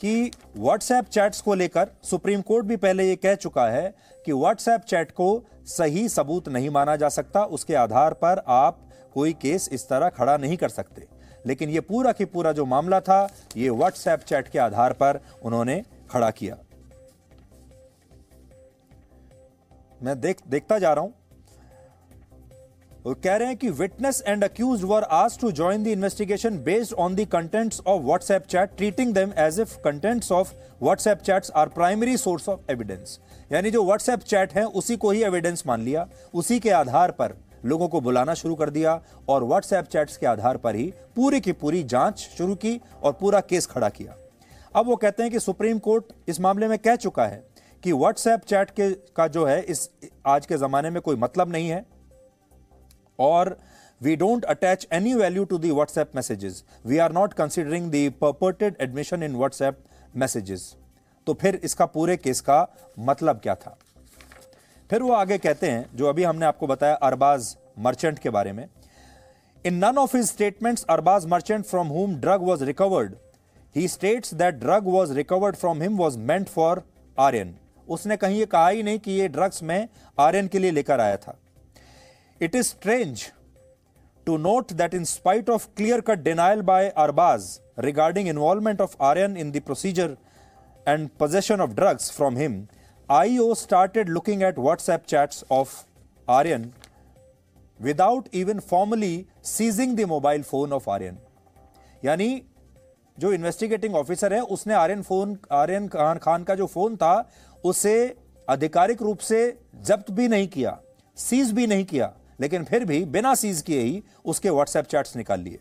कि 0.01 0.31
व्हाट्सएप 0.57 1.05
चैट्स 1.05 1.41
को 1.41 1.55
लेकर 1.55 1.89
सुप्रीम 2.03 2.41
कोर्ट 2.41 2.67
भी 2.67 2.77
पहले 2.77 3.09
यह 3.09 3.17
कह 3.23 3.35
चुका 3.35 3.67
है 3.67 3.95
कि 4.27 4.33
व्हाट्सएप 4.33 4.81
चैट 4.81 5.11
को 5.11 5.45
सही 5.67 6.09
सबूत 6.09 6.49
नहीं 6.49 6.71
माना 6.71 6.97
जा 6.97 7.09
सकता। 7.09 7.45
उसके 7.45 7.75
आधार 7.75 8.15
पर 8.15 8.43
आप 8.49 8.81
कोई 9.15 9.33
केस 9.33 9.69
इस 9.73 9.89
तरह 9.89 10.09
खड़ा 10.09 10.37
नहीं 10.37 10.57
कर 10.57 10.69
सकते। 10.69 11.07
लेकिन 11.47 11.71
यह 11.71 11.81
पूरा 11.81 12.13
की 12.13 12.25
पूरा 12.25 12.53
जो 12.53 12.65
मामला 12.65 13.01
था 13.01 13.29
यह 13.57 13.73
व्हाट्सएप 13.73 14.21
चैट 14.21 14.49
के 14.49 14.59
आधार 14.59 14.93
पर 14.93 15.21
उन्होंने 15.43 15.83
खड़ा 16.11 16.31
किया। 16.31 16.57
मैं 20.03 20.21
देख, 20.21 20.37
देखता 20.49 20.79
जा 20.79 20.93
रहा 20.93 21.05
हूँ। 21.05 21.15
वो 23.09 23.15
कह 23.15 23.37
रहे 23.37 23.49
हैं 23.49 23.57
कि 23.57 23.69
विटनेस 23.71 24.23
एंड 24.27 24.45
अक्यूज 24.45 24.83
वर 24.85 25.03
आज 25.03 25.39
to 25.39 25.51
join 25.51 25.85
the 25.85 25.87
investigation 25.87 26.57
based 26.59 26.95
on 26.95 27.15
the 27.15 27.25
contents 27.33 27.81
of 27.87 28.03
WhatsApp 28.03 28.47
chat 28.47 28.77
treating 28.77 29.15
them 29.15 29.33
as 29.39 29.61
if 29.61 29.77
contents 29.85 30.33
of 30.33 30.53
WhatsApp 30.83 31.19
chats 31.19 31.51
are 31.51 31.69
primary 31.69 32.17
source 32.17 32.49
of 32.49 32.71
evidence 32.71 33.19
यानी 33.53 33.71
जो 33.71 33.85
व्हाट्सएप 33.85 34.21
चैट 34.21 34.53
है, 34.53 34.65
उसी 34.65 34.97
को 34.97 35.11
ही 35.11 35.23
एविडेंस 35.25 35.65
मान 35.67 35.83
लिया। 35.83 36.07
उसी 36.35 36.61
के 36.61 36.71
आधार 36.71 37.11
पर 37.11 37.35
लोगों 37.65 37.89
को 37.89 38.01
बुलाना 38.01 38.35
शुरू 38.35 38.55
कर 38.55 38.71
दिया 38.71 39.01
और 39.29 39.45
व्हाट्सएप 39.45 39.85
चैट्स 39.85 40.17
के 40.17 40.27
आधार 40.27 40.57
पर 40.57 40.77
ही 40.77 40.93
पूरी 41.17 41.41
की 41.41 41.53
पूरी 41.55 41.83
जाँच 41.87 42.29
शुरू 42.39 42.55
की 42.55 42.81
और 43.03 43.13
पूरा 43.13 43.41
केस 43.41 43.67
खड़ा 43.67 43.89
किया। 43.89 44.17
अब 44.77 44.87
वो 44.87 44.97
कहते 44.97 45.23
हैं 45.23 45.33
कि 45.33 45.41
सुप्रीम 45.41 45.79
कोर्ट 45.79 46.13
इस 46.29 46.41
मामले 46.41 46.69
में 46.69 46.79
कह 46.79 46.97
चुका 46.97 47.27
है 47.27 47.45
कि 47.83 47.93
व्हाट्सएप 47.93 48.41
चैट 48.41 48.71
के, 48.71 48.91
का 48.91 49.29
जो 49.29 49.45
है, 49.47 49.63
इस, 49.63 49.91
आज 50.27 50.47
के 50.47 50.57
जमाने 50.59 50.91
में 50.91 51.03
कोई 51.03 51.17
मतलब 51.17 51.53
नहीं 51.53 51.69
है। 51.69 51.87
और 53.19 53.57
we 54.03 54.17
don't 54.17 54.45
attach 54.45 54.87
any 54.93 55.15
value 55.15 55.45
to 55.45 55.59
the 55.59 55.71
WhatsApp 55.71 56.11
messages 56.17 56.63
we 56.87 56.99
are 56.99 57.13
not 57.13 57.33
considering 57.33 57.91
the 57.91 58.09
purported 58.21 58.77
admission 58.81 59.23
in 59.23 59.37
WhatsApp 59.37 59.85
messages 60.17 60.75
तो 61.27 61.35
फिर 61.35 61.61
इसका 61.65 61.87
पूरे 61.87 62.17
केस 62.17 62.41
का 62.41 62.67
मतलब 62.99 63.41
क्या 63.43 63.55
था? 63.55 63.77
फिर 64.91 65.03
वो 65.03 65.13
आगे 65.13 65.39
कहते 65.39 65.71
हैं, 65.71 65.85
जो 65.95 66.07
अभी 66.07 66.23
हमने 66.25 66.47
आपको 66.47 66.67
बताया 66.67 66.95
अरबाज 66.95 67.57
मर्चेंट 67.79 68.19
के 68.19 68.31
बारे 68.31 68.53
में 68.53 68.67
in 69.65 69.75
none 69.75 69.99
of 69.99 70.17
his 70.17 70.27
statements 70.27 70.85
Arbaaz 70.91 71.27
Merchant 71.27 71.65
from 71.65 71.89
whom 71.89 72.15
drug 72.17 72.43
was 72.43 72.65
recovered 72.65 73.15
he 73.77 73.89
states 73.89 74.35
that 74.35 74.55
drug 74.55 74.87
was 74.87 75.13
recovered 75.13 75.57
from 75.57 75.83
him 75.83 75.97
was 75.97 76.19
meant 76.19 76.49
for 76.49 76.83
Aryan 77.19 77.55
उसने 77.89 78.17
कहीं 78.17 78.39
ये 78.39 78.47
कहा 78.47 78.69
ही 78.69 78.83
नहीं 78.83 78.99
कि 78.99 79.13
ये 79.13 79.29
ड्रग्स 79.29 79.63
में 79.63 79.89
आर्यन 80.19 80.47
के 80.47 80.59
लिए 80.59 80.71
लेकर 80.71 81.01
आया 81.01 81.17
था। 81.17 81.39
It 82.41 82.55
is 82.55 82.67
strange 82.67 83.25
to 84.27 84.37
note 84.37 84.73
that 84.73 84.95
in 84.95 85.05
spite 85.05 85.51
of 85.51 85.69
clear 85.77 86.01
cut 86.01 86.19
denial 86.23 86.63
by 86.63 86.89
Arbaaz 86.89 87.59
regarding 87.79 88.29
involvement 88.29 88.81
of 88.81 88.97
Aryan 89.03 89.37
in 89.37 89.51
the 89.53 89.61
procedure 89.61 90.17
and 90.89 91.09
possession 91.19 91.61
of 91.61 91.71
drugs 91.71 92.11
from 92.17 92.37
him 92.37 92.67
IO 93.09 93.45
started 93.55 94.11
looking 94.11 94.43
at 94.43 94.57
WhatsApp 94.57 95.07
chats 95.07 95.45
of 95.51 95.71
Aryan 96.29 96.65
without 97.81 98.29
even 98.35 98.59
formally 98.61 99.27
seizing 99.45 99.97
the 99.97 100.05
mobile 100.09 100.43
phone 100.43 100.73
of 100.73 100.91
Aryan 100.91 101.17
यानी 102.05 102.43
जो 103.19 103.33
investigating 103.33 103.95
officer 103.95 104.35
है, 104.35 104.41
उसने 104.41 104.75
Aryan 104.75 105.03
phone 105.03 105.37
Aryan 105.53 105.89
Khan 105.89 106.19
Khan 106.19 106.45
का 106.45 106.55
जो 106.55 106.67
phone 106.67 106.97
था, 106.97 107.31
उसे 107.65 108.17
आधिकारिक 108.49 109.03
रूप 109.03 109.19
से 109.19 109.41
जब्त 109.85 110.11
भी 110.11 110.29
नहीं 110.29 110.49
किया 110.49 110.79
सीज 111.17 111.53
भी 111.53 111.67
नहीं 111.67 111.85
किया। 111.85 112.13
लेकिन 112.39 112.65
फिर 112.65 112.85
भी 112.85 113.05
बिना 113.07 113.35
सीज 113.35 113.61
किए 113.63 113.81
ही 113.81 114.03
उसके 114.25 114.51
व्हाट्सएप 114.51 114.87
चैट्स 114.87 115.17
निकाल 115.17 115.41
लिए। 115.41 115.59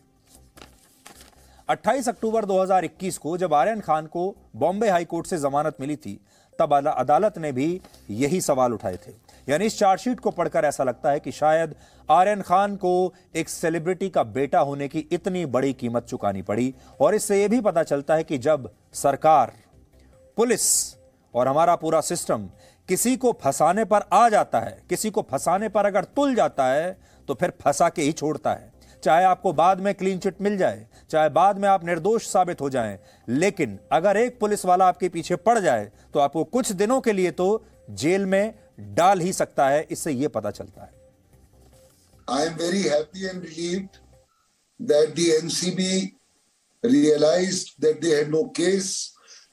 28 1.68 2.08
अक्टूबर 2.08 2.44
2021 2.44 3.18
को 3.18 3.36
जब 3.38 3.54
आर्यन 3.54 3.80
खान 3.80 4.06
को 4.06 4.34
बॉम्बे 4.56 4.88
हाई 4.90 5.04
कोर्ट 5.04 5.26
से 5.26 5.38
जमानत 5.38 5.76
मिली 5.80 5.96
थी, 5.96 6.20
तब 6.58 6.72
अदालत 6.74 7.38
ने 7.38 7.50
भी 7.52 7.80
यही 8.10 8.40
सवाल 8.40 8.72
उठाए 8.72 8.96
थे। 8.96 9.12
यानी 9.48 9.66
इस 9.66 9.78
चार्जशीट 9.78 10.20
को 10.20 10.30
पढ़कर 10.30 10.64
ऐसा 10.64 10.84
लगता 10.84 11.10
है 11.10 11.20
कि 11.20 11.32
शायद 11.32 11.74
आर्यन 12.08 12.42
खान 12.42 12.74
को 12.76 13.14
एक 13.36 13.48
सेलिब्रिटी 13.48 14.08
का 14.08 14.22
बेटा 14.22 14.60
होने 14.60 14.88
की 14.88 15.06
इतनी 15.12 15.44
बड़ी 15.46 15.72
कीमत 15.72 16.04
चुकानी 16.04 16.42
पड़ी, 16.42 16.74
और 17.00 17.14
इससे 17.14 17.40
यह 17.42 17.48
भी 17.48 17.60
पता 17.60 17.82
चलता 17.82 18.14
है 18.14 18.24
कि 18.24 18.38
जब 18.38 18.70
सरकार, 18.94 19.52
पुलिस 20.36 20.96
और 21.34 21.48
हमारा 21.48 21.76
पूरा 21.76 22.00
सिस्टम 22.00 22.48
किसी 22.88 23.16
को 23.16 23.32
फंसाने 23.42 23.84
पर 23.84 24.08
आ 24.12 24.28
जाता 24.28 24.60
है, 24.60 24.82
किसी 24.88 25.10
को 25.10 25.22
फंसाने 25.30 25.68
पर 25.68 25.86
अगर 25.86 26.04
तुल 26.06 26.34
जाता 26.34 26.66
है 26.66 26.98
तो 27.28 27.34
फिर 27.34 27.52
फंसा 27.62 27.88
के 27.88 28.02
ही 28.02 28.12
छोड़ता 28.12 28.52
है। 28.52 28.72
चाहे 29.02 29.24
आपको 29.24 29.52
बाद 29.52 29.80
में 29.80 29.94
क्लीन 29.94 30.18
चिट 30.18 30.40
मिल 30.42 30.56
जाए, 30.58 30.86
चाहे 31.10 31.28
बाद 31.30 31.58
में 31.58 31.68
आप 31.68 31.84
निर्दोष 31.84 32.26
साबित 32.26 32.60
हो 32.60 32.70
जाएँ, 32.70 32.98
लेकिन 33.28 33.78
अगर 33.92 34.16
एक 34.16 34.38
पुलिस 34.40 34.64
वाला 34.64 34.86
आपके 34.88 35.08
पीछे 35.08 35.36
पड़ 35.38 35.58
जाए 35.58 35.90
तो 36.14 36.20
आपको 36.20 36.44
कुछ 36.46 36.72
दिनों 36.72 37.00
के 37.00 37.12
लिए 37.12 37.30
तो 37.32 37.64
जेल 37.92 38.24
में 38.26 38.54
डाल 38.94 39.20
ही 39.20 39.32
सकता 39.32 39.68
है, 39.68 39.86
इससे 39.90 40.12
यह 40.12 40.28
पता 40.28 40.50
चलता 40.50 40.82
है। 40.82 40.90
I 42.28 42.46
am 42.46 42.54
very 42.54 42.82
happy 42.84 43.26
and 43.26 43.42
relieve 43.42 43.88
that 44.80 45.14
the 45.14 45.30
NCB 45.32 46.00
realise 46.84 47.64
that 47.80 48.00
they 48.00 48.14
had 48.16 48.28
no 48.30 48.42
case 48.56 48.90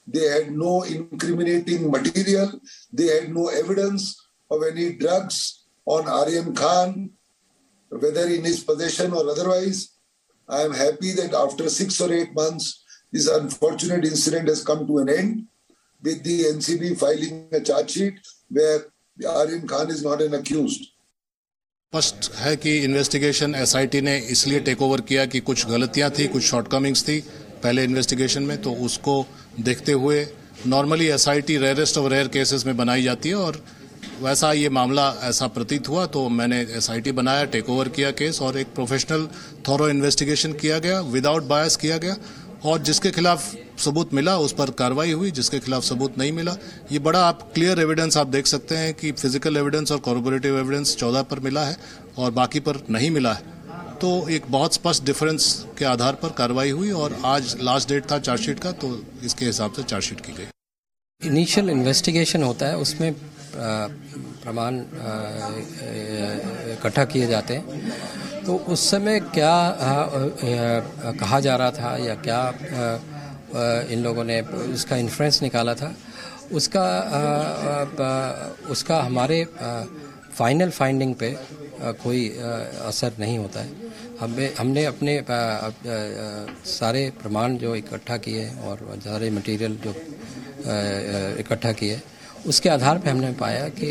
they 0.08 0.28
had 0.28 0.50
no 0.56 0.84
incriminating 0.94 1.90
material 1.94 2.58
they 2.94 3.12
had 3.12 3.32
no 3.34 3.50
evidence 3.60 4.14
of 4.50 4.64
any 4.64 4.88
drugs 5.04 5.42
on 5.86 6.08
Aryan 6.20 6.52
Khan 6.54 7.08
whether 7.92 8.26
in 8.28 8.44
his 8.44 8.62
possession 8.62 9.12
or 9.12 9.28
otherwise. 9.28 9.92
I 10.48 10.62
am 10.62 10.72
happy 10.72 11.12
that 11.12 11.34
after 11.34 11.68
six 11.68 12.00
or 12.00 12.12
eight 12.12 12.34
months, 12.34 12.84
this 13.12 13.28
unfortunate 13.28 14.04
incident 14.04 14.48
has 14.48 14.62
come 14.62 14.86
to 14.86 14.98
an 14.98 15.08
end 15.08 15.46
with 16.02 16.22
the 16.22 16.42
NCB 16.44 16.98
filing 16.98 17.48
a 17.52 17.60
charge 17.60 17.90
sheet 17.90 18.14
where 18.50 18.86
Aryan 19.18 19.66
Khan 19.66 19.90
is 19.90 20.04
not 20.04 20.22
an 20.22 20.34
accused. 20.34 20.92
स्पष्ट 21.92 22.30
है 22.34 22.56
कि 22.56 22.76
investigation 22.84 23.54
SIT 23.54 24.00
ने 24.00 24.16
इसलिए 24.30 24.60
take 24.60 24.80
over 24.82 25.00
किया 25.08 25.24
कि 25.32 25.40
कुछ 25.40 25.66
गलतियाँ 25.66 26.10
थी 26.18 26.26
कुछ 26.28 26.42
शॉर्टकमिंग्स 26.44 27.02
थी 27.08 27.20
पहले 27.62 27.84
इन्वेस्टिगेशन 27.84 28.42
में 28.42 28.60
तो 28.62 28.72
उसको 28.86 29.14
देखते 29.60 29.92
हुए 29.92 30.26
normally 30.66 31.06
S 31.06 31.28
I 31.28 31.40
T 31.40 31.56
rarest 31.56 31.98
of 31.98 32.06
rare 32.12 32.28
cases 32.28 32.66
में 32.66 32.76
बनाई 32.76 33.02
जाती 33.02 33.28
है 33.28 33.34
और 33.34 33.62
वैसा 34.22 34.52
ये 34.52 34.68
मामला 34.68 35.08
ऐसा 35.22 35.46
प्रतीत 35.46 35.88
हुआ 35.88 36.06
तो 36.06 36.28
मैंने 36.28 36.60
एसआईटी 36.76 37.12
बनाया 37.12 37.44
टेक 37.44 37.70
ओवर 37.70 37.88
किया 37.88 38.10
केस 38.10 38.40
और 38.42 38.58
एक 38.58 38.74
प्रोफेशनल 38.74 39.28
थॉरो 39.68 39.88
इन्वेस्टिगेशन 39.88 40.52
किया 40.52 40.78
गया 40.78 41.00
विदाउट 41.00 41.42
बायस 41.44 41.76
किया 41.76 41.98
गया 41.98 42.16
और 42.64 42.78
जिसके 42.82 43.10
खिलाफ 43.10 43.54
सबूत 43.78 44.14
मिला, 44.14 44.36
उस 44.38 44.52
पर 44.52 44.70
कार्रवाई 44.70 45.12
हुई, 45.12 45.30
जिसके 45.30 45.58
खिलाफ 45.58 45.82
सबूत 45.82 46.16
नहीं 46.18 46.32
मिला। 46.32 46.56
ये 46.92 46.98
बड़ा 46.98 47.20
आप 47.20 47.42
क्लियर 47.54 47.80
एविडेंस 47.80 48.16
आप 48.16 48.26
देख 48.26 48.46
सकते 48.46 48.76
हैं 48.76 48.94
कि 48.94 49.10
फ़िज़िकल 49.12 49.56
एविडेंस 49.56 49.92
और 49.92 49.98
कॉर्पोरेटिव 49.98 50.58
एविडेंस 50.58 50.96
चौदह 50.96 51.22
पर 51.22 51.40
मिला 51.40 51.64
है 51.64 51.76
और 52.18 52.30
बाकी 52.30 52.60
पर 52.60 52.80
नहीं 52.90 53.10
मिला 53.10 53.32
है। 53.32 53.55
तो 54.00 54.28
एक 54.28 54.42
बहुत 54.50 54.74
स्पष्ट 54.74 55.04
डिफरेंस 55.04 55.44
के 55.78 55.84
आधार 55.84 56.14
पर 56.22 56.28
कार्रवाई 56.38 56.70
हुई 56.72 56.90
और 56.94 57.16
आज 57.26 57.56
लास्ट 57.60 57.88
डेट 57.88 58.10
था 58.10 58.18
चार्जशीट 58.20 58.58
का 58.60 58.72
तो 58.74 58.88
इसके 59.24 59.44
हिसाब 59.46 59.72
से 59.72 59.82
चार्जशीट 59.84 60.20
की 60.20 60.32
गई। 60.32 60.46
इनिशियल 61.20 61.70
इन्वेस्टिगेशन 61.70 62.42
होता 62.42 62.66
है, 62.66 62.76
उसमें 62.76 63.14
प्रमाण 63.54 64.78
इकट्ठा 66.72 67.04
किए 67.06 67.26
जाते 67.26 67.54
हैं। 67.54 68.44
तो 68.44 68.56
उस 68.68 68.90
समय 68.90 69.20
क्या 69.34 69.54
कहा 71.14 71.40
जा 71.40 71.56
रहा 71.56 71.70
था 71.72 71.96
या 71.98 72.14
क्या 72.18 72.40
इन 73.90 74.02
लोगों 74.02 74.24
ने 74.24 74.40
उसका 74.74 74.96
इन्फ्लुएंस 74.96 75.42
निकाला 75.42 75.74
था, 75.74 75.94
उसका 76.52 76.86
उसका 78.70 79.00
हमारे 79.02 79.44
फाइनल 80.34 80.70
फाइंडिंग 80.70 81.14
पे 81.14 81.34
कोई 81.80 82.28
असर 82.84 83.12
नहीं 83.18 83.38
होता 83.38 83.60
है। 83.60 83.85
हमें 84.20 84.54
हमने 84.54 84.84
अपने 84.84 85.18
आ, 85.18 85.34
आ, 85.34 85.68
आ, 85.68 85.70
सारे 86.64 87.02
प्रमाण 87.22 87.56
जो 87.58 87.74
इकट्ठा 87.76 88.16
किए 88.16 88.48
और 88.64 88.78
सारे 89.04 89.30
मटेरियल 89.30 89.76
जो 89.84 89.94
इकट्ठा 91.40 91.72
किए 91.72 92.00
उसके 92.46 92.68
आधार 92.68 92.98
पर 92.98 93.10
हमने 93.10 93.32
पाया 93.40 93.68
कि 93.78 93.90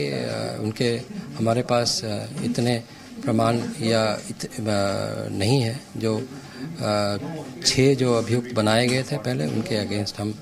उनके 0.63 0.89
हमारे 1.38 1.62
पास 1.62 2.01
इतने 2.44 2.75
प्रमाण 3.24 3.60
या 3.82 4.03
इत, 4.29 4.48
नहीं 4.60 5.62
है 5.62 5.79
जो 5.98 6.20
छः 7.65 7.94
जो 7.96 8.13
अभियुक्त 8.13 8.53
बनाए 8.55 8.88
गए 8.88 9.03
थे 9.03 9.17
पहले 9.20 9.48
उनके 9.48 9.75
अगेंस्ट 9.75 10.20
हम 10.20 10.34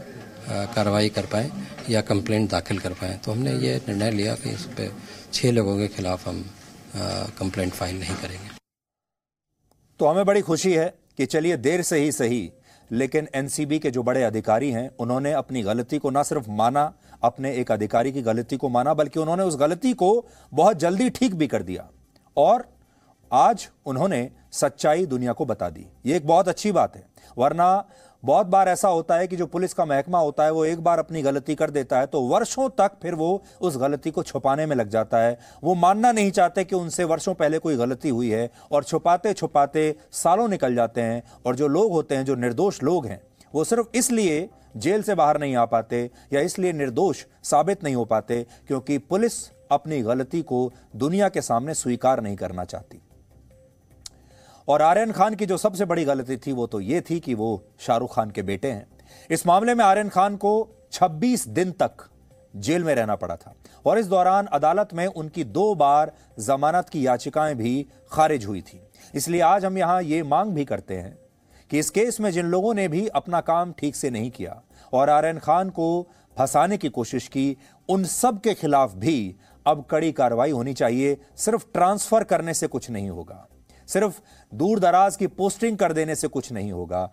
कार्रवाई 0.49 1.09
कर 1.09 1.25
पाएँ 1.25 1.51
या 1.89 2.01
कंप्लेंट 2.01 2.49
दाखिल 2.51 2.79
कर 2.79 2.93
पाएँ। 2.93 3.17
तो 3.17 3.31
हमने 3.31 3.53
ये 3.67 3.75
निर्णय 3.87 4.11
लिया 4.11 4.35
कि 4.35 4.49
इस 4.49 4.65
पर 4.73 4.95
छः 5.33 5.51
लोगों 5.51 5.77
के 5.77 5.87
खिलाफ 5.87 6.27
हम 6.27 6.43
कंप्लेंट 7.39 7.73
फ़ाइल 7.73 7.99
नहीं 7.99 8.15
करेंगे। 8.15 8.52
तो 10.03 10.07
हमें 10.07 10.25
बड़ी 10.25 10.41
खुशी 10.41 10.73
है 10.73 10.93
कि 11.17 11.25
चलिए 11.25 11.57
देर 11.57 11.81
से 11.81 11.97
ही 11.97 12.11
सही, 12.11 12.51
लेकिन 12.91 13.27
एनसीबी 13.35 13.79
के 13.79 13.91
जो 13.91 14.03
बड़े 14.03 14.23
अधिकारी 14.23 14.71
हैं, 14.71 14.91
उन्होंने 14.99 15.31
अपनी 15.31 15.63
गलती 15.63 15.97
को 15.97 16.09
ना 16.09 16.23
सिर्फ़ 16.23 16.49
माना, 16.49 16.93
अपने 17.23 17.55
एक 17.55 17.71
अधिकारी 17.71 18.11
की 18.11 18.21
गलती 18.21 18.57
को 18.57 18.69
माना, 18.69 18.93
बल्कि 18.93 19.19
उन्होंने 19.19 19.43
उस 19.43 19.57
गलती 19.57 19.93
को 19.93 20.25
बहुत 20.53 20.77
जल्दी 20.77 21.09
ठीक 21.09 21.35
भी 21.35 21.47
कर 21.47 21.63
दिया। 21.63 21.87
और 22.37 22.69
आज 23.33 23.69
उन्होंने 23.85 24.31
सच्चाई 24.51 25.05
दुनिया 25.05 25.33
को 25.33 25.45
बता 25.45 25.69
दी। 25.69 25.87
ये 26.05 26.17
एक 26.17 26.27
बहुत 26.27 26.47
अच्छी 26.47 26.71
बात 26.71 26.95
है। 26.95 27.03
वरना 27.37 27.85
बहुत 28.23 28.47
बार 28.47 28.69
ऐसा 28.69 28.87
होता 28.87 29.15
है 29.15 29.27
कि 29.27 29.35
जो 29.35 29.45
पुलिस 29.47 29.73
का 29.73 29.85
महकमा 29.85 30.19
होता 30.19 30.43
है, 30.43 30.51
वो 30.51 30.63
एक 30.65 30.79
बार 30.79 30.99
अपनी 30.99 31.21
गलती 31.21 31.55
कर 31.55 31.69
देता 31.69 31.99
है 31.99 32.05
तो 32.05 32.21
वर्षों 32.21 32.69
तक 32.71 32.91
फिर 33.01 33.15
वो 33.15 33.43
उस 33.61 33.77
गलती 33.77 34.11
को 34.11 34.23
छुपाने 34.23 34.65
में 34.65 34.75
लग 34.75 34.89
जाता 34.89 35.17
है। 35.17 35.37
वो 35.63 35.75
मानना 35.75 36.11
नहीं 36.11 36.31
चाहते 36.31 36.63
कि 36.63 36.75
उनसे 36.75 37.03
वर्षों 37.03 37.33
पहले 37.33 37.59
कोई 37.59 37.75
गलती 37.77 38.09
हुई 38.09 38.29
है 38.29 38.49
और 38.71 38.83
छुपाते 38.83 39.33
छुपाते 39.33 39.95
सालों 40.13 40.47
निकल 40.47 40.75
जाते 40.75 41.01
हैं 41.01 41.21
और 41.45 41.55
जो 41.55 41.67
लोग 41.67 41.91
होते 41.91 42.15
हैं, 42.15 42.25
जो 42.25 42.35
निर्दोष 42.35 42.81
लोग 42.83 43.05
हैं, 43.05 43.21
वो 43.53 43.63
सिर्फ़ 43.63 43.97
इसलिए 43.97 44.49
जेल 44.77 45.01
से 45.03 45.15
बाहर 45.15 45.39
नहीं 45.39 45.55
आ 45.55 45.65
पाते 45.65 46.09
या 46.33 46.41
इसलिए 46.41 46.73
निर्दोष 46.73 47.23
साबित 47.43 47.83
नहीं 47.83 47.95
हो 47.95 48.05
पाते 48.05 48.45
क्योंकि 48.67 48.97
पुलिस 48.99 49.33
अपनी 49.71 50.01
गलती 50.01 50.41
को 50.43 50.69
दुनिया 50.95 51.29
के 51.29 51.41
सामने 51.41 51.73
स्वीकार 51.73 52.21
नहीं 52.21 52.35
करना 52.35 52.65
चाहती। 52.65 53.01
और 54.67 54.81
आर्यन 54.81 55.11
खान 55.11 55.35
की 55.35 55.45
जो 55.45 55.57
सबसे 55.57 55.85
बड़ी 55.85 56.05
गलती 56.05 56.37
थी, 56.37 56.51
वो 56.51 56.67
तो 56.67 56.79
ये 56.79 57.01
थी 57.01 57.19
कि 57.19 57.33
वो 57.33 57.63
शाहरुख 57.79 58.15
खान 58.15 58.31
के 58.31 58.41
बेटे 58.41 58.71
हैं। 58.71 58.87
इस 59.31 59.47
मामले 59.47 59.75
में 59.75 59.85
आर्यन 59.85 60.09
खान 60.09 60.35
को 60.35 60.69
26 60.91 61.47
दिन 61.47 61.71
तक 61.71 61.91
जेल 62.55 62.83
में 62.83 62.95
रहना 62.95 63.15
पड़ा 63.15 63.35
था 63.35 63.55
और 63.85 63.99
इस 63.99 64.05
दौरान 64.05 64.45
अदालत 64.45 64.89
में 64.93 65.05
उनकी 65.05 65.43
दो 65.43 65.75
बार 65.75 66.11
जमानत 66.39 66.89
की 66.89 67.07
याचिकाएँ 67.07 67.55
भी 67.55 67.87
खारिज 68.11 68.45
हुई 68.45 68.61
थी। 68.61 68.81
इसलिए 69.15 69.41
आज 69.41 69.65
हम 69.65 69.77
यहाँ 69.77 70.01
ये 70.03 70.23
मांग 70.23 70.51
भी 70.51 70.65
करते 70.65 70.93
हैं 70.93 71.17
कि 71.69 71.79
इस 71.79 71.89
केस 71.89 72.19
में 72.19 72.31
जिन 72.31 72.45
लोगों 72.45 72.73
ने 72.73 72.87
भी 72.87 73.07
अपना 73.07 73.41
काम 73.41 73.71
ठीक 73.71 73.95
से 73.95 74.09
नहीं 74.09 74.31
किया 74.31 74.61
और 74.93 75.09
आर्यन 75.09 75.39
खान 75.39 75.69
को 75.69 76.07
फंसाने 76.37 76.77
की 76.77 76.89
कोशिश 76.89 77.27
की, 77.27 77.57
उन 77.89 78.03
सब 78.03 78.41
के 78.41 78.53
खिलाफ 78.53 78.93
भी 78.95 79.35
अब 79.65 79.85
कड़ी 79.89 80.11
कार्रवाई 80.11 80.51
होनी 80.51 80.73
चाहिए। 80.73 81.17
सिर्फ़ 81.37 81.65
ट्रांसफ़र 81.73 82.23
करने 82.23 82.53
से 82.53 82.67
कुछ 82.67 82.89
नहीं 82.89 83.09
होगा। 83.09 83.47
सिर्फ़ 83.87 84.21
दूर 84.55 84.79
दराज 84.79 85.15
की 85.15 85.27
पोस्टिंग 85.27 85.77
कर 85.77 85.93
देने 85.93 86.15
से 86.15 86.27
कुछ 86.27 86.51
नहीं 86.51 86.71
होगा। 86.71 87.11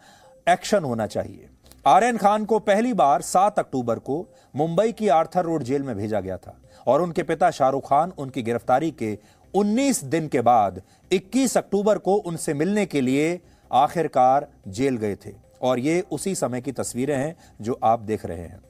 एक्शन 0.48 0.84
होना 0.84 1.06
चाहिए। 1.06 1.48
आर्यन 1.86 2.16
खान 2.16 2.44
को 2.44 2.58
पहली 2.58 2.92
बार 2.92 3.22
7 3.22 3.58
अक्टूबर 3.58 3.98
को 3.98 4.28
मुंबई 4.56 4.92
की 4.92 5.08
आर्थर 5.08 5.44
रोड 5.44 5.62
जेल 5.62 5.82
में 5.82 5.96
भेजा 5.96 6.20
गया 6.20 6.36
था 6.36 6.60
और 6.86 7.02
उनके 7.02 7.22
पिता 7.22 7.50
शाहरुख 7.50 7.88
खान 7.88 8.12
उनकी 8.18 8.42
गिरफ्तारी 8.42 8.90
के 8.90 9.18
19 9.54 10.04
दिन 10.04 10.28
के 10.28 10.40
बाद 10.40 10.82
21 11.12 11.58
अक्टूबर 11.58 11.98
को 11.98 12.14
उनसे 12.14 12.54
मिलने 12.54 12.86
के 12.86 13.00
लिए 13.00 13.40
आखिरकार 13.72 14.48
जेल 14.68 14.96
गए 14.96 15.16
थे। 15.16 15.50
और 15.62 15.78
ये 15.78 16.04
उसी 16.10 16.34
समय 16.34 16.60
की 16.60 16.72
तस्वीरें 16.72 17.16
हैं 17.16 17.36
जो 17.60 17.78
आप 17.84 18.00
देख 18.00 18.26
रहे 18.26 18.40
हैं। 18.40 18.60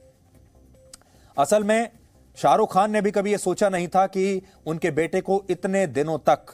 असल 1.37 1.63
में 1.63 1.89
शाहरुख 2.35 2.73
खान 2.73 2.91
ने 2.91 3.01
भी 3.01 3.11
कभी 3.11 3.31
यह 3.31 3.37
सोचा 3.37 3.69
नहीं 3.69 3.87
था 3.87 4.07
कि 4.07 4.41
उनके 4.65 4.91
बेटे 4.91 5.21
को 5.21 5.45
इतने 5.49 5.87
दिनों 5.87 6.17
तक 6.17 6.45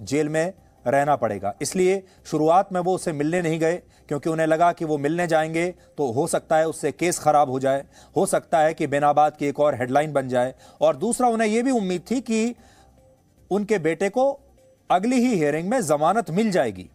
जेल 0.00 0.28
में 0.28 0.52
रहना 0.86 1.16
पड़ेगा। 1.16 1.54
इसलिए 1.62 2.02
शुरुआत 2.26 2.72
में 2.72 2.80
वो 2.80 2.94
उसे 2.94 3.12
मिलने 3.12 3.42
नहीं 3.42 3.60
गए, 3.60 3.82
क्योंकि 4.08 4.30
उन्हें 4.30 4.46
लगा 4.46 4.72
कि 4.72 4.84
वो 4.84 4.98
मिलने 4.98 5.26
जाएँगे 5.26 5.74
तो 5.98 6.10
हो 6.12 6.26
सकता 6.26 6.56
है 6.56 6.68
उससे 6.68 6.92
केस 6.92 7.18
खराब 7.18 7.50
हो 7.50 7.60
जाए। 7.60 7.84
हो 8.16 8.26
सकता 8.26 8.58
है 8.58 8.74
कि 8.74 8.86
बेनाबाद 8.86 9.36
की 9.36 9.46
एक 9.46 9.60
और 9.60 9.74
हेडलाइन 9.74 10.12
बन 10.12 10.28
जाए। 10.28 10.54
और 10.80 10.96
दूसरा, 10.96 11.28
उन्हें 11.28 11.48
यह 11.48 11.62
भी 11.62 11.70
उम्मीद 11.70 12.02
थी 12.10 12.20
कि 12.20 12.54
उनके 13.50 13.78
बेटे 13.78 14.08
को 14.08 14.40
अगली 14.90 15.16
ही 15.16 15.34
हियरिंग 15.34 15.68
में 15.68 15.80
जमानत 15.80 16.30
मिल 16.30 16.50
जाएगी। 16.50 16.90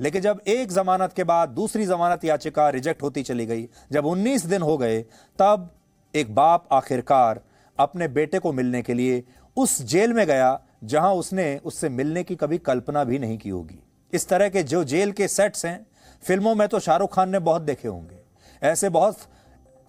लेकिन 0.00 0.22
जब 0.22 0.40
एक 0.46 0.72
जमानत 0.72 1.12
के 1.12 1.24
बाद 1.24 1.48
दूसरी 1.48 1.86
जमानत 1.86 2.24
याचिका 2.24 2.68
रिजेक्ट 2.68 3.02
होती 3.02 3.22
चली 3.22 3.46
गई, 3.46 3.68
जब 3.92 4.06
19 4.06 4.46
दिन 4.46 4.62
हो 4.62 4.78
गए, 4.78 5.02
तब 5.38 5.70
एक 6.14 6.34
बाप 6.34 6.68
आखिरकार 6.72 7.40
अपने 7.78 8.08
बेटे 8.08 8.38
को 8.38 8.52
मिलने 8.52 8.82
के 8.82 8.94
लिए 8.94 9.24
उस 9.56 9.82
जेल 9.82 10.12
में 10.12 10.26
गया 10.26 10.60
जहाँ 10.82 11.12
उसने 11.14 11.56
उससे 11.64 11.88
मिलने 11.88 12.22
की 12.22 12.36
कभी 12.36 12.58
कल्पना 12.58 13.04
भी 13.04 13.18
नहीं 13.18 13.38
की 13.38 13.48
होगी। 13.48 13.78
इस 14.12 14.28
तरह 14.28 14.48
के 14.48 14.62
जो 14.62 14.82
जेल 14.84 15.12
के 15.12 15.28
सेट्स 15.28 15.64
हैं, 15.66 15.86
फ़िल्मों 16.22 16.54
में 16.54 16.66
तो 16.68 16.80
शाहरुख 16.80 17.14
खान 17.14 17.30
ने 17.30 17.38
बहुत 17.38 17.62
देखे 17.62 17.88
होंगे। 17.88 18.20
ऐसे 18.62 18.88
बहुत 18.88 19.18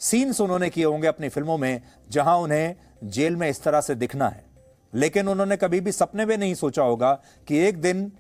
सीन्स 0.02 0.42
उन्होंने 0.42 0.70
किए 0.70 0.86
होंगे 0.86 1.08
अपनी 1.08 1.30
फ़िल्मों 1.30 1.58
में, 1.58 1.82
जहाँ 2.10 2.38
उन्हें 2.38 2.76
जेल 3.04 3.36
में 3.36 3.50
इस 3.50 3.64
तरह 3.64 3.82
से 3.82 3.96
दिखना 3.96 4.28
है। 4.28 4.44
लेकिन 4.94 5.28
उन्होंने 5.28 5.58
कभी 5.58 5.80
भी 5.80 5.92
सपने 5.92 6.26
में 6.26 6.38
नहीं 6.38 6.54
सोचा 6.54 6.84
होगा 6.84 7.12
कि 7.48 7.58
एक 7.60 7.82
दिन 7.82 8.12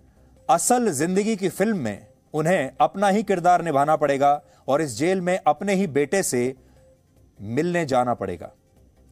असल 0.50 0.90
ज़िंदगी 0.92 1.36
की 1.36 1.50
फ़िल्म 1.50 1.78
में 1.78 2.08
उन्हें 2.34 2.72
अपना 2.82 3.08
ही 3.08 3.24
किरदार 3.24 3.62
निभाना 3.62 3.96
पड़ेगा 3.96 4.42
और 4.68 4.82
इस 4.82 4.98
जेल 4.98 5.22
में 5.22 5.38
अपने 5.48 5.76
ही 5.76 5.88
बेटे 5.88 6.24
से 6.24 6.56
मिलने 7.40 7.86
जाना 7.86 8.14
पड़ेगा। 8.14 8.52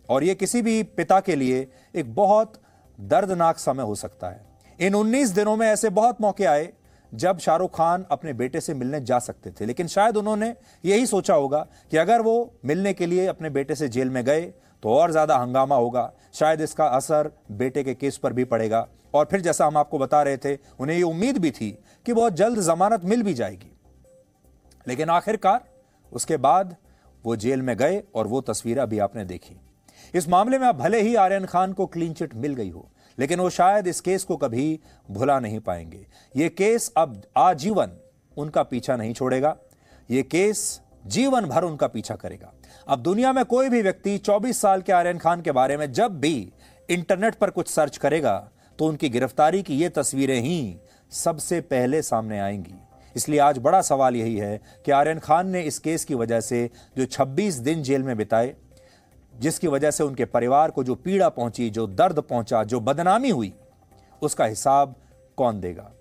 और 0.09 0.23
ये 0.23 0.35
किसी 0.35 0.61
भी 0.61 0.81
पिता 0.83 1.19
के 1.19 1.35
लिए 1.35 1.67
एक 1.95 2.13
बहुत 2.15 2.53
दर्दनाक 3.01 3.57
समय 3.59 3.83
हो 3.83 3.95
सकता 3.95 4.27
है। 4.27 4.41
इन 4.79 4.95
19 4.95 5.31
दिनों 5.31 5.55
में 5.57 5.67
ऐसे 5.67 5.89
बहुत 5.91 6.21
मौके 6.21 6.45
आए 6.45 6.71
जब 7.11 7.37
शाहरुख 7.39 7.75
खान 7.75 8.05
अपने 8.11 8.33
बेटे 8.33 8.61
से 8.61 8.73
मिलने 8.73 8.99
जा 9.01 9.19
सकते 9.19 9.51
थे। 9.51 9.65
लेकिन 9.65 9.87
शायद 9.87 10.17
उन्होंने 10.17 10.53
यही 10.85 11.05
सोचा 11.05 11.33
होगा 11.33 11.65
कि 11.91 11.97
अगर 11.97 12.21
वो 12.21 12.53
मिलने 12.65 12.93
के 12.93 13.05
लिए 13.05 13.25
अपने 13.27 13.49
बेटे 13.49 13.75
से 13.75 13.89
जेल 13.89 14.09
में 14.09 14.23
गए 14.25 14.41
तो 14.83 14.89
और 14.89 15.11
ज़्यादा 15.11 15.35
हंगामा 15.37 15.75
होगा। 15.75 16.11
शायद 16.33 16.61
इसका 16.61 16.85
असर 16.87 17.31
बेटे 17.53 17.83
के 17.83 17.93
केस 17.93 18.17
पर 18.17 18.33
भी 18.33 18.43
पड़ेगा। 18.45 18.87
और 19.13 19.25
फिर 19.25 19.41
जैसा 19.41 19.65
हम 19.65 19.77
आपको 19.77 19.99
बता 19.99 20.21
रहे 20.23 20.37
थे, 20.37 20.57
उन्हें 20.79 20.97
ये 20.97 21.03
उम्मीद 21.03 21.37
भी 21.37 21.51
थी 21.51 21.69
कि 22.05 22.13
बहुत 22.13 22.33
जल्द 22.33 22.59
जमानत 22.59 23.05
मिल 23.05 23.23
भी 23.23 23.33
जाएगी। 23.33 23.71
लेकिन 24.85 25.09
आखिरकार 25.09 25.63
उसके 26.11 26.37
बाद 26.37 26.75
वो 27.23 27.35
जेल 27.35 27.61
में 27.61 27.75
गए 27.77 28.01
और 28.15 28.27
वो 28.27 28.41
तस्वीरें 28.41 28.81
अभी 28.81 28.99
आपने 28.99 29.25
देखी। 29.25 29.59
इस 30.13 30.27
मामले 30.29 30.57
में 30.57 30.67
अब 30.67 30.77
भले 30.77 31.01
ही 31.01 31.15
आर्यन 31.15 31.45
खान 31.45 31.73
को 31.73 31.85
क्लीन 31.85 32.13
चिट 32.13 32.33
मिल 32.35 32.53
गई 32.53 32.69
हो, 32.69 32.87
लेकिन 33.17 33.39
वो 33.39 33.49
शायद 33.49 33.87
इस 33.87 34.01
केस 34.01 34.23
को 34.23 34.37
कभी 34.37 34.79
भुला 35.11 35.39
नहीं 35.39 35.59
पाएँगे। 35.59 36.05
ये 36.35 36.49
केस 36.49 36.91
अब 36.97 37.21
आजीवन 37.37 37.91
उनका 38.37 38.63
पीछा 38.63 38.95
नहीं 38.95 39.13
छोड़ेगा। 39.13 39.55
ये 40.09 40.23
केस 40.23 40.81
जीवन 41.07 41.45
भर 41.45 41.63
उनका 41.63 41.87
पीछा 41.87 42.15
करेगा। 42.15 42.51
अब 42.87 42.99
दुनिया 42.99 43.33
में 43.33 43.43
कोई 43.45 43.69
भी 43.69 43.81
व्यक्ति 43.81 44.17
24 44.17 44.59
साल 44.61 44.81
के 44.81 44.93
आर्यन 44.93 45.17
खान 45.17 45.41
के 45.41 45.51
बारे 45.51 45.77
में 45.77 45.91
जब 45.91 46.19
भी 46.19 46.51
इंटरनेट 46.89 47.35
पर 47.35 47.49
कुछ 47.49 47.67
सर्च 47.67 47.97
करेगा 47.97 48.37
तो 48.79 48.85
उनकी 48.85 49.09
गिरफ्तारी 49.09 49.61
की 49.63 49.75
ये 49.75 49.89
तस्वीरें 49.89 50.39
ही 50.41 50.77
सबसे 51.11 51.61
पहले 51.61 52.01
सामने 52.01 52.39
आएँगी। 52.39 52.75
इसलिए 53.15 53.39
आज 53.39 53.57
बड़ा 53.57 53.81
सवाल 53.81 54.15
यही 54.15 54.35
है 54.37 54.59
कि 54.85 54.91
आर्यन 54.91 55.19
खान 55.19 55.47
ने 55.47 55.61
इस 55.61 55.79
केस 55.79 56.05
की 56.05 56.15
वजह 56.15 56.41
से 56.41 56.69
जो 56.97 57.05
26 57.05 57.59
दिन 57.59 57.81
जेल 57.83 58.03
में 58.03 58.15
बिताए 58.17 58.53
जिसकी 59.39 59.67
वजह 59.67 59.91
से 59.91 60.03
उनके 60.03 60.25
परिवार 60.25 60.71
को 60.71 60.83
जो 60.83 60.95
पीड़ा 60.95 61.29
पहुँची, 61.29 61.69
जो 61.69 61.87
दर्द 61.87 62.19
पहुँचा, 62.19 62.63
जो 62.63 62.79
बदनामी 62.79 63.29
हुई, 63.29 63.53
उसका 64.21 64.45
हिसाब 64.45 64.95
कौन 65.37 65.59
देगा? 65.61 65.91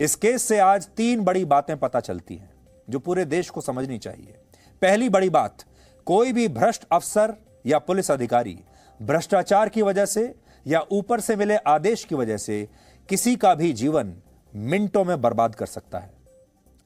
इस 0.00 0.14
केस 0.14 0.42
से 0.42 0.58
आज 0.58 0.88
तीन 0.88 1.24
बड़ी 1.24 1.44
बातें 1.44 1.76
पता 1.76 2.00
चलती 2.00 2.36
हैं, 2.36 2.50
जो 2.90 2.98
पूरे 2.98 3.24
देश 3.24 3.50
को 3.50 3.60
समझनी 3.60 3.98
चाहिए। 3.98 4.34
पहली 4.82 5.08
बड़ी 5.08 5.30
बात, 5.30 5.64
कोई 6.06 6.32
भी 6.32 6.48
भ्रष्ट 6.48 6.86
अफसर 6.92 7.34
या 7.66 7.78
पुलिस 7.78 8.10
अधिकारी 8.10 8.58
भ्रष्टाचार 9.02 9.68
की 9.68 9.82
वजह 9.82 10.06
से 10.06 10.34
या 10.66 10.80
ऊपर 10.92 11.20
से 11.20 11.36
मिले 11.36 11.56
आदेश 11.56 12.04
की 12.04 12.14
वजह 12.14 12.36
से 12.36 12.68
किसी 13.08 13.36
का 13.36 13.54
भी 13.54 13.72
जीवन 13.72 14.14
मिनटों 14.54 15.04
में 15.04 15.20
बर्बाद 15.20 15.54
कर 15.54 15.66
सकता 15.66 15.98
है। 15.98 16.10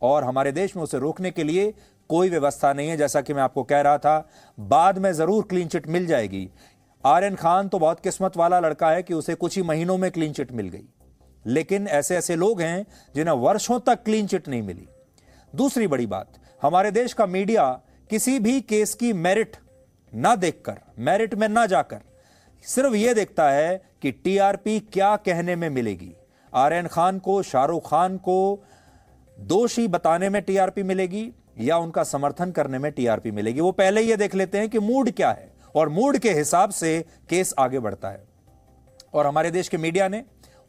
और 0.03 0.25
हमारे 0.25 0.53
देश 0.53 0.77
में 0.77 0.83
उसे 0.83 0.99
रोकने 0.99 1.31
के 1.31 1.45
लिए 1.45 1.75
कोई 2.11 2.31
व्यवस्था 2.31 2.73
नहीं 2.73 2.89
है, 2.89 2.97
जैसा 2.97 3.21
कि 3.21 3.35
मैं 3.35 3.43
आपको 3.43 3.63
कह 3.65 3.81
रहा 3.81 3.99
था। 3.99 4.29
बाद 4.59 4.99
में 4.99 5.13
ज़रूर 5.13 5.45
क्लीन 5.45 5.69
चिट 5.69 5.87
मिल 5.89 6.07
जाएगी। 6.07 6.49
आर्यन 7.05 7.35
खान 7.35 7.69
तो 7.69 7.79
बहुत 7.79 8.01
किस्मत 8.01 8.37
वाला 8.37 8.59
लड़का 8.61 8.91
है 8.91 9.03
कि 9.03 9.15
उसे 9.15 9.35
कुछ 9.35 9.57
ही 9.57 9.63
महीनों 9.63 9.97
में 9.99 10.11
क्लीन 10.11 10.33
चिट 10.33 10.53
मिल 10.53 10.69
गई। 10.69 10.85
लेकिन 11.45 11.87
ऐसे 11.89 12.17
ऐसे 12.17 12.37
लोग 12.37 12.61
हैं 12.61 12.87
जिन्हें 13.15 13.35
वर्षों 13.37 13.79
तक 13.81 14.03
क्लीन 14.05 14.27
चिट 14.27 14.49
नहीं 14.49 14.63
मिली। 14.63 14.87
दूसरी 15.53 15.87
बड़ी 15.87 16.07
बात, 16.07 16.27
हमारे 16.63 16.91
देश 16.91 17.13
का 17.13 17.27
मीडिया 17.29 17.71
किसी 18.11 18.39
भी 18.39 18.61
केस 18.61 18.95
की 18.95 19.13
मेरिट 19.15 19.57
ना 20.13 20.35
देखकर 20.37 20.81
मेरिट 21.01 21.35
में 21.35 21.49
ना 21.49 21.65
जाकर, 21.67 22.01
सिर्फ़ 22.65 22.95
यह 22.95 23.15
देखता 23.15 23.51
है 23.51 23.83
कि 24.03 24.11
टीआरपी 24.15 24.79
क्या 24.93 25.15
कहने 25.19 25.57
में 25.57 25.69
मिलेगी। 25.71 26.13
आर्यन 26.53 26.87
खान 26.87 27.19
को, 27.19 27.43
शाहरुख 27.43 27.91
खान 27.91 28.17
को 28.19 28.65
दोषी 29.39 29.87
बताने 29.89 30.29
में 30.29 30.43
टीआरपी 30.43 30.83
मिलेगी। 30.83 31.31
या 31.61 31.77
उनका 31.79 32.03
समर्थन 32.05 32.51
करने 32.51 32.79
में 32.79 32.91
टीआरपी 32.93 33.31
मिलेगी। 33.31 33.61
वो 33.61 33.73
पहले 33.73 34.01
यह 34.01 34.17
देख 34.17 34.35
लेते 34.35 34.59
हैं 34.59 34.69
कि 34.69 34.79
मूड 34.79 35.11
क्या 35.11 35.31
है 35.31 35.53
और 35.75 35.89
मूड 35.89 36.19
के 36.19 36.33
हिसाब 36.33 36.71
से 36.71 36.99
केस 37.31 37.55
आगे 37.59 37.79
बढ़ता 37.79 38.09
है। 38.09 38.23
और 39.15 39.27
हमारे 39.27 39.51
देश 39.51 39.69
के 39.69 39.77
मीडिया 39.77 40.09
ने 40.09 40.23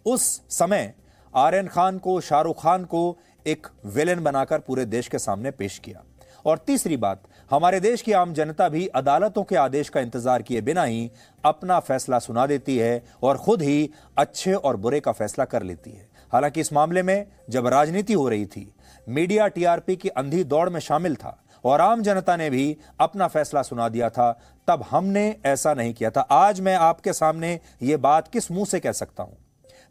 उस 0.05 0.23
समय 0.49 0.93
आर्यन 1.33 1.67
खान 1.67 1.97
को, 1.97 2.19
शाहरुख 2.21 2.61
खान 2.61 2.85
को 2.85 3.17
एक 3.45 3.67
विलेन 3.85 4.23
बनाकर 4.23 4.59
पूरे 4.59 4.85
देश 4.85 5.07
के 5.07 5.19
सामने 5.19 5.51
पेश 5.51 5.77
किया। 5.79 6.03
और 6.45 6.57
तीसरी 6.57 6.97
बात, 6.97 7.23
हमारे 7.51 7.79
देश 7.79 8.01
की 8.01 8.11
आम 8.11 8.33
जनता 8.33 8.67
भी 8.69 8.85
अदालतों 8.87 9.43
के 9.43 9.55
आदेश 9.55 9.89
का 9.89 9.99
इंतज़ार 9.99 10.41
किए 10.41 10.61
बिना 10.61 10.83
ही 10.83 11.11
अपना 11.43 11.79
फैसला 11.79 12.19
सुना 12.19 12.45
देती 12.47 12.77
है 12.77 13.03
और 13.23 13.37
खुद 13.37 13.61
ही 13.61 13.89
अच्छे 14.17 14.53
और 14.53 14.77
बुरे 14.77 14.99
का 14.99 15.11
फैसला 15.11 15.45
कर 15.45 15.63
लेती 15.63 15.91
है। 15.91 16.09
हालाँकि 16.31 16.61
इस 16.61 16.73
मामले 16.73 17.03
में 17.03 17.25
जब 17.49 17.67
राजनीति 17.67 18.13
हो 18.13 18.27
रही 18.29 18.45
थी 18.45 18.71
मीडिया 19.11 19.47
टीआरपी 19.47 19.95
की 19.95 20.09
अंधी 20.09 20.43
दौड़ 20.43 20.69
में 20.69 20.79
शामिल 20.79 21.15
था 21.15 21.43
और 21.63 21.81
आम 21.81 22.01
जनता 22.01 22.35
ने 22.37 22.49
भी 22.49 22.77
अपना 22.99 23.27
फैसला 23.27 23.61
सुना 23.61 23.89
दिया 23.89 24.09
था। 24.09 24.39
तब 24.67 24.85
हमने 24.89 25.35
ऐसा 25.45 25.73
नहीं 25.73 25.93
किया 25.93 26.09
था। 26.09 26.21
आज 26.21 26.61
मैं 26.61 26.75
आपके 26.75 27.13
सामने 27.13 27.59
यह 27.81 27.97
बात 27.97 28.27
किस 28.27 28.51
मुँह 28.51 28.65
से 28.65 28.79
कह 28.79 28.91
सकता 28.91 29.23
हूँ? 29.23 29.37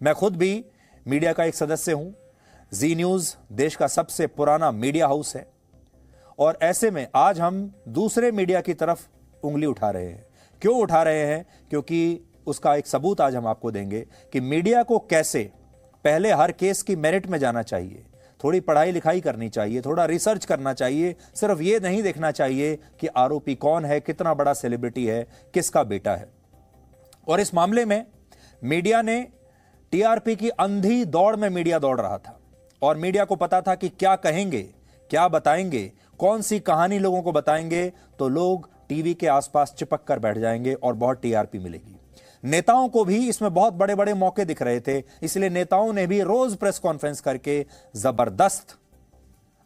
मैं 0.03 0.15
खुद 0.15 0.37
भी 0.37 0.65
मीडिया 1.09 1.33
का 1.33 1.45
एक 1.45 1.55
सदस्य 1.55 1.93
हूँ। 1.93 2.15
जी 2.75 2.95
न्यूज़ 2.95 3.37
देश 3.53 3.77
का 3.77 3.87
सबसे 3.87 4.27
पुराना 4.27 4.71
मीडिया 4.71 5.07
हाउस 5.07 5.37
है। 5.37 5.53
और 6.39 6.59
ऐसे 6.63 6.91
में 6.91 7.09
आज 7.15 7.41
हम 7.41 7.75
दूसरे 7.89 8.33
मीडिया 8.33 8.61
की 8.61 8.75
तरफ़ 8.75 9.09
उंगली 9.43 9.67
उठा 9.67 9.91
रहे 9.91 10.07
हैं। 10.07 10.27
क्यों 10.63 10.79
उठा 10.79 11.03
रहे 11.03 11.27
हैं? 11.27 11.47
क्योंकि 11.71 12.21
उसका 12.47 12.75
एक 12.75 12.87
सबूत 12.87 13.21
आज 13.21 13.37
हम 13.37 13.47
आपको 13.47 13.71
देंगे 13.71 14.07
कि 14.33 14.41
मीडिया 14.41 14.83
को 14.83 14.99
कैसे 14.99 15.51
पहले 16.05 16.33
हर 16.33 16.53
केस 16.53 16.83
की 16.83 16.97
मेरिट 16.97 17.27
में 17.27 17.39
जाना 17.39 17.63
चाहिए। 17.63 18.05
थोड़ी 18.45 18.61
पढ़ाई 18.61 18.93
लिखाई 18.93 19.21
करनी 19.21 19.49
चाहिए, 19.49 19.81
थोड़ा 19.81 20.05
रिसर्च 20.05 20.45
करना 20.45 20.73
चाहिए, 20.73 21.15
सिर्फ़ 21.35 21.61
ये 21.61 21.81
नहीं 21.81 22.03
देखना 22.03 22.31
चाहिए 22.31 22.79
कि 23.01 23.07
आरोपी 23.07 23.55
कौन 23.55 23.85
है, 23.85 24.01
कितना 24.01 24.35
बड़ा 24.35 24.53
सेलिब्रिटी 24.53 25.07
है, 25.07 25.27
किसका 25.55 25.83
बेटा 25.83 26.15
है। 26.17 26.29
और 27.29 27.41
इस 27.41 27.55
मामले 27.55 27.85
में 27.85 28.05
मीडिया 28.65 29.03
ने 29.03 29.21
टीआरपी 29.93 30.37
की 30.37 30.49
अंधी 30.49 31.05
दौड़ 31.05 31.37
में 31.37 31.49
मीडिया 31.51 31.79
दौड़ 31.79 32.01
रहा 32.01 32.19
था 32.19 32.39
और 32.83 32.97
मीडिया 32.97 33.25
को 33.25 33.37
पता 33.37 33.61
था 33.61 33.75
कि 33.75 33.89
क्या 33.89 34.15
कहेंगे, 34.17 34.63
क्या 35.11 35.29
बताएँगे, 35.29 35.93
कौन 36.19 36.43
सी 36.43 36.61
कहानी 36.61 36.99
लोगों 36.99 37.23
को 37.23 37.33
बताएँगे 37.33 37.93
तो 38.19 38.29
लोग 38.29 38.69
टीवी 38.89 39.15
के 39.15 39.27
आसपास 39.27 39.75
चिपक 39.79 40.05
कर 40.05 40.19
बैठ 40.19 40.39
जाएँगे 40.39 40.75
और 40.75 40.95
बहुत 40.95 41.21
टीआरपी 41.23 41.59
मिलेगी। 41.59 41.90
नेताओं 42.43 42.89
को 42.89 43.05
भी 43.05 43.29
इसमें 43.29 43.53
बहुत 43.55 43.75
बड़े 43.75 43.95
बड़े 43.95 44.15
मौके 44.15 44.45
दिख 44.45 44.63
रहे 44.63 44.81
थे। 44.81 45.03
इसलिए 45.23 45.49
नेताओं 45.51 45.93
ने 45.93 46.07
भी 46.07 46.21
रोज 46.23 46.57
प्रेस 46.57 46.79
कॉन्फ्रेंस 46.79 47.21
करके 47.21 47.65
ज़बरदस्त 47.95 48.77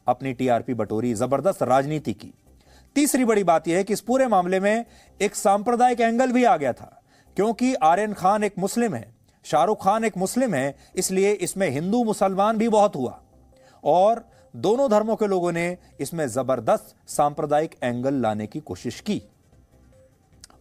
अपनी 0.07 0.33
टीआरपी 0.33 0.75
बटोरी, 0.75 1.13
ज़बरदस्त 1.15 1.63
राजनीति 1.65 2.13
की। 2.15 2.33
तीसरी 2.97 3.25
बड़ी 3.25 3.45
बात 3.45 3.69
यह 3.69 3.77
है 3.77 3.85
कि 3.85 3.93
इस 3.93 4.01
पूरे 4.01 4.27
मामले 4.29 4.61
में 4.61 4.85
एक 5.21 5.35
सांप्रदायिक 5.35 6.01
एंगल 6.01 6.33
भी 6.33 6.45
आ 6.45 6.57
गया 6.57 6.73
था, 6.73 7.03
क्योंकि 7.37 7.75
आर्यन 7.75 8.13
खान 8.13 8.45
एक 8.45 8.59
मुस्लिम 8.59 8.95
है, 8.95 9.13
शाहरुख 9.45 9.83
खान 9.85 10.05
एक 10.05 10.17
मुस्लिम 10.17 10.55
है, 10.55 10.75
इसलिए 10.97 11.33
इसमें 11.33 11.69
हिंदू 11.71 12.03
मुसलमान 12.05 12.59
भी 12.59 12.69
बहुत 12.71 12.97
हुआ। 12.97 13.21
और 13.85 14.25
दोनों 14.55 14.89
धर्मों 14.91 15.17
के 15.17 15.27
लोगों 15.27 15.53
ने 15.53 15.77
इसमें 16.01 16.27
ज़बरदस्त 16.29 16.95
सांप्रदायिक 17.09 17.75
एंगल 17.83 18.15
लाने 18.15 18.47
की 18.47 18.61
कोशिश 18.63 19.01
की। 19.01 19.21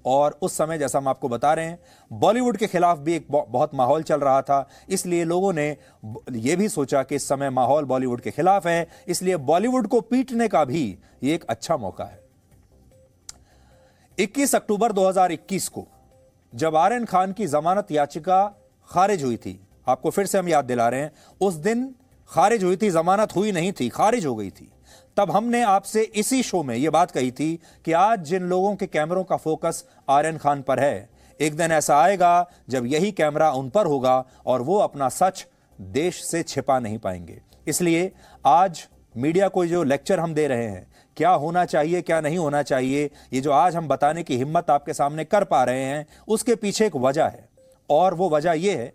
और 0.05 0.37
उस 0.41 0.57
समय, 0.57 0.77
जैसा 0.77 0.97
हम 0.97 1.07
आपको 1.07 1.29
बता 1.29 1.53
रहे 1.53 1.65
हैं, 1.65 1.79
बॉलीवुड 2.11 2.57
के 2.57 2.67
खिलाफ 2.67 2.97
भी 2.97 3.13
एक 3.13 3.27
बहुत 3.31 3.75
माहौल 3.75 4.03
चल 4.03 4.19
रहा 4.19 4.41
था। 4.41 4.69
इसलिए 4.89 5.23
लोगों 5.23 5.53
ने 5.53 5.77
यह 6.31 6.55
भी 6.55 6.69
सोचा 6.69 7.03
कि 7.03 7.15
इस 7.15 7.27
समय 7.27 7.49
माहौल 7.49 7.85
बॉलीवुड 7.85 8.21
के 8.21 8.31
खिलाफ 8.31 8.67
है। 8.67 8.87
इसलिए 9.07 9.37
बॉलीवुड 9.37 9.87
को 9.87 10.01
पीटने 10.01 10.47
का 10.47 10.65
भी 10.65 10.97
ये 11.23 11.35
एक 11.35 11.43
अच्छा 11.43 11.77
मौका 11.77 12.03
है। 12.03 12.21
21 14.17 14.55
अक्टूबर 14.55 14.91
2021 14.91 15.67
को 15.69 15.87
जब 16.55 16.75
आर्यन 16.75 17.05
खान 17.05 17.31
की 17.33 17.47
जमानत 17.47 17.91
याचिका 17.91 18.45
खारिज 18.89 19.23
हुई 19.23 19.37
थी, 19.37 19.59
आपको 19.87 20.09
फिर 20.09 20.25
से 20.25 20.37
हम 20.37 20.49
याद 20.49 20.65
दिला 20.65 20.89
रहे 20.89 21.01
हैं, 21.01 21.11
उस 21.41 21.53
दिन 21.53 21.95
खारिज 22.29 22.63
हुई 22.63 22.75
थी, 22.75 22.89
जमानत 22.89 23.35
हुई 23.35 23.51
नहीं 23.51 23.71
थी, 23.71 23.89
खारिज 23.89 24.25
हो 24.25 24.35
गई 24.35 24.49
थी। 24.49 24.72
तब 25.17 25.31
हमने 25.31 25.61
आपसे 25.61 26.01
इसी 26.15 26.41
शो 26.43 26.61
में 26.63 26.75
यह 26.75 26.89
बात 26.89 27.11
कही 27.11 27.31
थी 27.31 27.59
कि 27.85 27.91
आज 27.91 28.23
जिन 28.25 28.43
लोगों 28.43 28.75
के 28.75 28.87
कैमरों 28.87 29.23
का 29.23 29.35
फोकस 29.37 29.83
आर्यन 30.09 30.37
खान 30.37 30.61
पर 30.61 30.79
है, 30.79 31.09
एक 31.39 31.55
दिन 31.57 31.71
ऐसा 31.71 31.97
आएगा 31.97 32.49
जब 32.69 32.85
यही 32.85 33.11
कैमरा 33.11 33.51
उन 33.51 33.69
पर 33.69 33.85
होगा 33.85 34.23
और 34.45 34.61
वो 34.61 34.77
अपना 34.77 35.09
सच 35.09 35.45
देश 35.79 36.23
से 36.23 36.43
छिपा 36.43 36.79
नहीं 36.79 36.97
पाएँगे। 36.97 37.39
इसलिए 37.67 38.11
आज 38.45 38.87
मीडिया 39.15 39.47
को 39.47 39.65
जो 39.65 39.83
लेक्चर 39.83 40.19
हम 40.19 40.33
दे 40.33 40.47
रहे 40.47 40.67
हैं, 40.67 40.87
क्या 41.17 41.29
होना 41.29 41.65
चाहिए, 41.65 42.01
क्या 42.01 42.21
नहीं 42.21 42.37
होना 42.37 42.61
चाहिए, 42.63 43.09
ये 43.33 43.41
जो 43.41 43.51
आज 43.51 43.75
हम 43.75 43.87
बताने 43.87 44.23
की 44.23 44.37
हिम्मत 44.37 44.69
आपके 44.69 44.93
सामने 44.93 45.23
कर 45.23 45.43
पा 45.43 45.63
रहे 45.63 45.83
हैं, 45.83 46.05
उसके 46.27 46.55
पीछे 46.55 46.85
एक 46.85 46.95
वजह 46.95 47.25
है। 47.25 47.47
और 47.89 48.13
वो 48.13 48.29
वजह 48.29 48.51
यह 48.51 48.77
है 48.77 48.91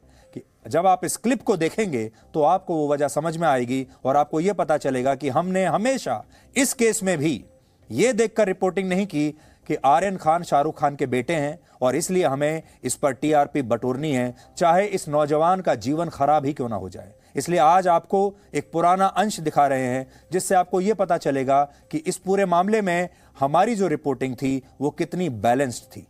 जब 0.66 0.86
आप 0.86 1.04
इस 1.04 1.16
क्लिप 1.16 1.42
को 1.42 1.56
देखेंगे 1.56 2.04
तो 2.34 2.42
आपको 2.42 2.74
वो 2.74 2.88
वजह 2.88 3.08
समझ 3.08 3.36
में 3.36 3.46
आएगी 3.48 3.86
और 4.04 4.16
आपको 4.16 4.40
यह 4.40 4.52
पता 4.52 4.76
चलेगा 4.76 5.14
कि 5.14 5.28
हमने 5.28 5.64
हमेशा 5.64 6.22
इस 6.56 6.72
केस 6.74 7.02
में 7.02 7.16
भी 7.18 7.44
ये 7.90 8.12
देखकर 8.12 8.46
रिपोर्टिंग 8.46 8.88
नहीं 8.88 9.06
की 9.06 9.30
कि 9.68 9.76
आर्यन 9.84 10.16
खान, 10.16 10.42
शाहरुख 10.42 10.78
खान 10.80 10.96
के 10.96 11.06
बेटे 11.06 11.34
हैं 11.34 11.58
और 11.82 11.96
इसलिए 11.96 12.24
हमें 12.24 12.62
इस 12.84 12.94
पर 12.94 13.12
टीआरपी 13.12 13.62
बटोरनी 13.62 14.12
है, 14.12 14.34
चाहे 14.56 14.86
इस 14.86 15.08
नौजवान 15.08 15.60
का 15.60 15.74
जीवन 15.74 16.08
खराब 16.08 16.46
ही 16.46 16.52
क्यों 16.52 16.68
ना 16.68 16.76
हो 16.76 16.88
जाए। 16.88 17.12
इसलिए 17.36 17.58
आज 17.58 17.88
आपको 17.88 18.34
एक 18.54 18.70
पुराना 18.72 19.06
अंश 19.06 19.40
दिखा 19.40 19.66
रहे 19.66 19.86
हैं, 19.86 20.06
जिससे 20.32 20.54
आपको 20.54 20.80
यह 20.80 20.94
पता 20.94 21.16
चलेगा 21.16 21.62
कि 21.90 21.98
इस 21.98 22.16
पूरे 22.16 22.44
मामले 22.44 22.82
में 22.82 23.08
हमारी 23.40 23.74
जो 23.74 23.88
रिपोर्टिंग 23.88 24.34
थी, 24.34 24.62
वो 24.80 24.90
कितनी 24.90 25.28
बैलेंस्ड 25.28 25.84
थी। 25.84 26.06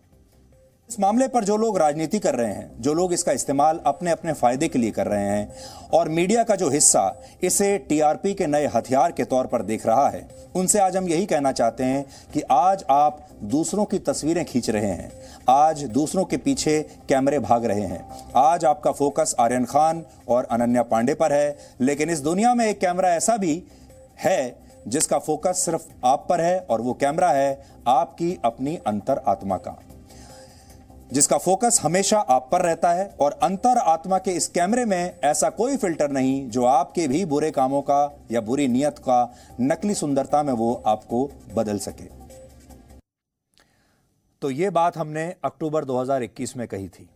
इस 0.90 1.00
मामले 1.00 1.26
पर 1.28 1.44
जो 1.44 1.56
लोग 1.56 1.78
राजनीति 1.78 2.18
कर 2.18 2.34
रहे 2.34 2.52
हैं, 2.52 2.70
जो 2.80 2.92
लोग 2.94 3.12
इसका 3.12 3.32
इस्तेमाल 3.32 3.80
अपने 3.86 4.10
अपने 4.10 4.32
फ़ायदे 4.32 4.68
के 4.68 4.78
लिए 4.78 4.90
कर 4.90 5.06
रहे 5.06 5.24
हैं, 5.24 5.54
और 5.92 6.08
मीडिया 6.08 6.42
का 6.44 6.54
जो 6.56 6.68
हिस्सा 6.68 7.22
इसे 7.42 7.76
टीआरपी 7.78 8.32
के 8.34 8.46
नए 8.46 8.66
हथियार 8.66 9.12
के 9.12 9.24
तौर 9.24 9.46
पर 9.46 9.62
देख 9.62 9.86
रहा 9.86 10.08
है, 10.08 10.26
उनसे 10.54 10.78
आज 10.78 10.96
हम 10.96 11.08
यही 11.08 11.26
कहना 11.26 11.52
चाहते 11.52 11.84
हैं 11.84 12.04
कि 12.34 12.42
आज 12.50 12.84
आप 12.90 13.28
दूसरों 13.42 13.84
की 13.84 13.98
तस्वीरें 13.98 14.44
खींच 14.44 14.70
रहे 14.70 14.86
हैं। 14.86 15.10
आज 15.48 15.82
दूसरों 15.84 16.24
के 16.24 16.36
पीछे 16.36 16.80
कैमरे 17.08 17.38
भाग 17.38 17.64
रहे 17.64 17.84
हैं। 17.84 18.08
आज 18.36 18.64
आपका 18.64 18.92
फोकस 18.92 19.34
आर्यन 19.40 19.64
खान 19.64 20.04
और 20.28 20.48
अनन्या 20.50 20.82
पांडे 20.82 21.14
पर 21.14 21.32
है, 21.32 21.56
लेकिन 21.80 22.10
इस 22.10 22.20
दुनिया 22.20 22.54
में 22.54 22.66
एक 22.66 22.80
कैमरा 22.80 23.10
ऐसा 23.10 23.36
भी 23.36 23.62
है, 24.20 24.56
जिसका 24.88 25.18
फोकस 25.18 25.62
सिर्फ़ 25.64 25.86
आप 26.04 26.26
पर 26.28 26.40
है 26.40 26.58
और 26.60 26.80
वो 26.80 26.94
कैमरा 26.94 27.30
है 27.30 27.62
आपकी 27.88 28.38
अपनी 28.44 28.76
अंतर 28.86 29.22
आत्मा 29.26 29.56
का। 29.56 29.78
जिसका 31.12 31.36
फोकस 31.38 31.80
हमेशा 31.82 32.18
आप 32.20 32.48
पर 32.52 32.62
रहता 32.62 32.90
है 32.92 33.06
और 33.20 33.38
अंतर 33.42 33.78
आत्मा 33.78 34.18
के 34.18 34.30
इस 34.30 34.46
कैमरे 34.48 34.84
में 34.84 35.18
ऐसा 35.24 35.48
कोई 35.50 35.76
फ़िल्टर 35.76 36.10
नहीं 36.10 36.48
जो 36.50 36.64
आपके 36.64 37.06
भी 37.08 37.24
बुरे 37.24 37.50
कामों 37.50 37.80
का 37.82 38.00
या 38.32 38.40
बुरी 38.40 38.66
नियत 38.68 38.98
का 38.98 39.34
नकली 39.60 39.94
सुंदरता 39.94 40.42
में 40.42 40.52
वो 40.52 40.72
आपको 40.86 41.24
बदल 41.54 41.78
सके। 41.78 42.04
तो 44.42 44.50
ये 44.50 44.70
बात 44.70 44.96
हमने 44.96 45.24
अक्टूबर 45.44 45.84
2021 45.84 46.56
में 46.56 46.66
कही 46.68 46.88
थी। 46.88 47.08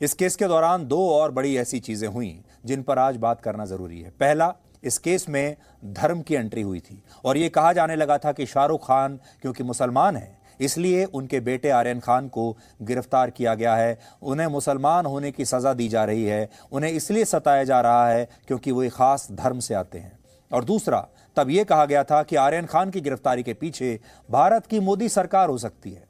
इस 0.00 0.14
केस 0.14 0.36
के 0.36 0.46
दौरान 0.46 0.86
दो 0.86 1.08
और 1.10 1.30
बड़ी 1.30 1.56
ऐसी 1.56 1.80
चीज़ें 1.80 2.08
हुई 2.08 2.38
जिन 2.64 2.82
पर 2.82 2.98
आज 2.98 3.16
बात 3.16 3.40
करना 3.40 3.64
ज़रूरी 3.64 4.00
है। 4.00 4.10
पहला, 4.10 4.52
इस 4.84 4.98
केस 4.98 5.28
में 5.28 5.56
धर्म 5.84 6.22
की 6.22 6.34
एंट्री 6.34 6.62
हुई 6.62 6.80
थी 6.80 7.02
और 7.24 7.36
यह 7.36 7.48
कहा 7.48 7.72
जाने 7.72 7.96
लगा 7.96 8.18
था 8.18 8.32
कि 8.32 8.46
शाहरुख 8.46 8.86
खान, 8.86 9.18
क्योंकि 9.42 9.62
मुसलमान 9.62 10.16
है 10.16 10.43
इसलिए 10.60 11.04
उनके 11.04 11.40
बेटे 11.40 11.70
आर्यन 11.70 12.00
खान 12.00 12.28
को 12.28 12.56
गिरफ़्तार 12.82 13.30
किया 13.30 13.54
गया 13.54 13.74
है। 13.76 13.98
उन्हें 14.22 14.46
मुसलमान 14.46 15.06
होने 15.06 15.30
की 15.30 15.44
सज़ा 15.44 15.74
दी 15.74 15.88
जा 15.88 16.04
रही 16.04 16.24
है। 16.24 16.50
उन्हें 16.72 16.90
इसलिए 16.92 17.24
सताया 17.24 17.64
जा 17.64 17.80
रहा 17.80 18.08
है 18.08 18.28
क्योंकि 18.46 18.70
वो 18.70 18.82
एक 18.82 18.92
ख़ास 18.92 19.28
धर्म 19.32 19.60
से 19.60 19.74
आते 19.74 19.98
हैं। 19.98 20.18
और 20.50 20.64
दूसरा, 20.64 21.08
तब 21.36 21.50
यह 21.50 21.64
कहा 21.64 21.84
गया 21.84 22.04
था 22.04 22.22
कि 22.22 22.36
आर्यन 22.36 22.66
खान 22.66 22.90
की 22.90 23.00
गिरफ्तारी 23.00 23.42
के 23.42 23.54
पीछे 23.54 24.00
भारत 24.30 24.66
की 24.66 24.80
मोदी 24.80 25.08
सरकार 25.08 25.48
हो 25.48 25.58
सकती 25.58 25.90
है। 25.90 26.04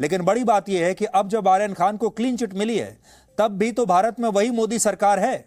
लेकिन 0.00 0.22
बड़ी 0.22 0.44
बात 0.44 0.68
यह 0.68 0.86
है 0.86 0.94
कि 0.94 1.04
अब 1.04 1.28
जब 1.28 1.48
आर्यन 1.48 1.72
खान 1.72 1.96
को 1.96 2.10
क्लीन 2.10 2.36
चिट 2.36 2.54
मिली 2.54 2.78
है, 2.78 2.98
तब 3.38 3.48
भी 3.48 3.72
तो 3.72 3.86
भारत 3.86 4.20
में 4.20 4.28
वही 4.28 4.50
मोदी 4.50 4.78
सरकार 4.78 5.18
है। 5.18 5.44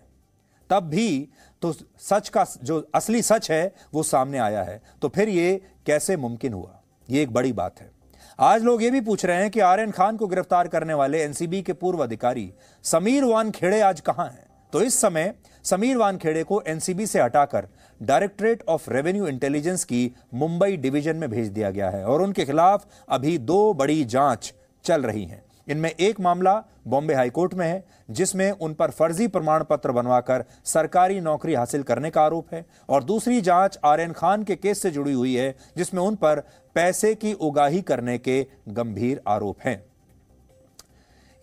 तब 0.70 0.84
भी 0.84 1.30
तो 1.62 1.74
सच 2.00 2.30
का 2.30 2.46
जो 2.64 2.90
असली 2.96 3.22
सच 3.22 3.52
है, 3.52 3.76
वो 3.94 4.04
सामने 4.04 4.38
आया 4.38 4.64
है। 4.64 4.82
तो 5.02 5.10
फिर 5.10 5.30
ये 5.30 5.62
कैसे 5.86 6.18
मुमकिन 6.18 6.54
हुआ? 6.54 6.82
ये 7.10 7.22
एक 7.22 7.34
बड़ी 7.34 7.54
बात 7.54 7.80
है। 7.80 8.01
आज 8.40 8.64
लोग 8.64 8.84
ये 8.84 8.90
भी 8.92 9.00
पूछ 9.02 9.26
रहे 9.26 9.42
हैं 9.42 9.50
कि 9.52 9.60
आर्यन 9.60 9.92
खान 9.92 10.18
को 10.18 10.28
गिरफ़्तार 10.28 10.68
करने 10.68 10.94
वाले 10.94 11.22
एनसीबी 11.24 11.62
के 11.62 11.74
पूर्व 11.74 12.04
अधिकारी 12.04 12.52
समीर 12.84 13.24
वानखेड़े 13.24 13.82
आज 13.82 14.00
कहाँ 14.00 14.28
हैं? 14.28 14.46
तो 14.74 14.82
इस 14.82 15.00
समय 15.02 15.34
समीर 15.66 15.98
वानखेड़े 15.98 16.44
को 16.44 16.62
एनसीबी 16.68 17.08
से 17.08 17.22
हटाकर 17.22 17.68
डायरेक्टरेट 18.02 18.64
ऑफ़ 18.70 18.90
रेवेन्यू 18.90 19.28
इंटेलिजेंस 19.28 19.84
की 19.84 20.12
मुंबई 20.34 20.78
डिवीज़न 20.78 21.16
में 21.16 21.30
भेज 21.30 21.48
दिया 21.48 21.72
गया 21.72 21.90
है 21.90 22.06
और 22.06 22.22
उनके 22.22 22.46
खिलाफ 22.46 22.88
अभी 23.10 23.38
दो 23.38 23.74
बड़ी 23.74 24.04
जाँच 24.06 24.54
चल 24.86 25.02
रही 25.02 25.26
हैं। 25.26 25.44
इनमें 25.70 25.90
एक 25.90 26.20
मामला 26.20 26.54
बॉम्बे 26.88 27.14
हाईकोर्ट 27.14 27.54
में 27.54 27.66
है, 27.68 27.84
जिसमें 28.12 28.52
उन 28.52 28.74
पर 28.74 28.92
फर्जी 28.92 29.28
प्रमाण 29.28 29.64
पत्र 29.64 29.92
बनवाकर 29.92 30.44
सरकारी 30.66 31.20
नौकरी 31.22 31.54
हासिल 31.54 31.84
करने 31.84 32.10
का 32.10 32.22
आरोप 32.22 32.54
है 32.54 32.66
और 32.90 33.04
दूसरी 33.04 33.42
जाँच 33.42 33.78
आर्यन 33.86 34.12
खान 34.12 34.44
के 34.44 34.56
केस 34.56 34.82
से 34.82 34.92
जुड़ी 34.92 35.14
हुई 35.14 35.36
है, 35.36 35.56
जिसमें 35.78 36.02
उन 36.02 36.16
पर 36.16 36.42
पैसे 36.76 37.14
की 37.16 37.34
उगाही 37.34 37.82
करने 37.82 38.18
के 38.18 38.46
गंभीर 38.68 39.22
आरोप 39.28 39.58
हैं। 39.62 39.84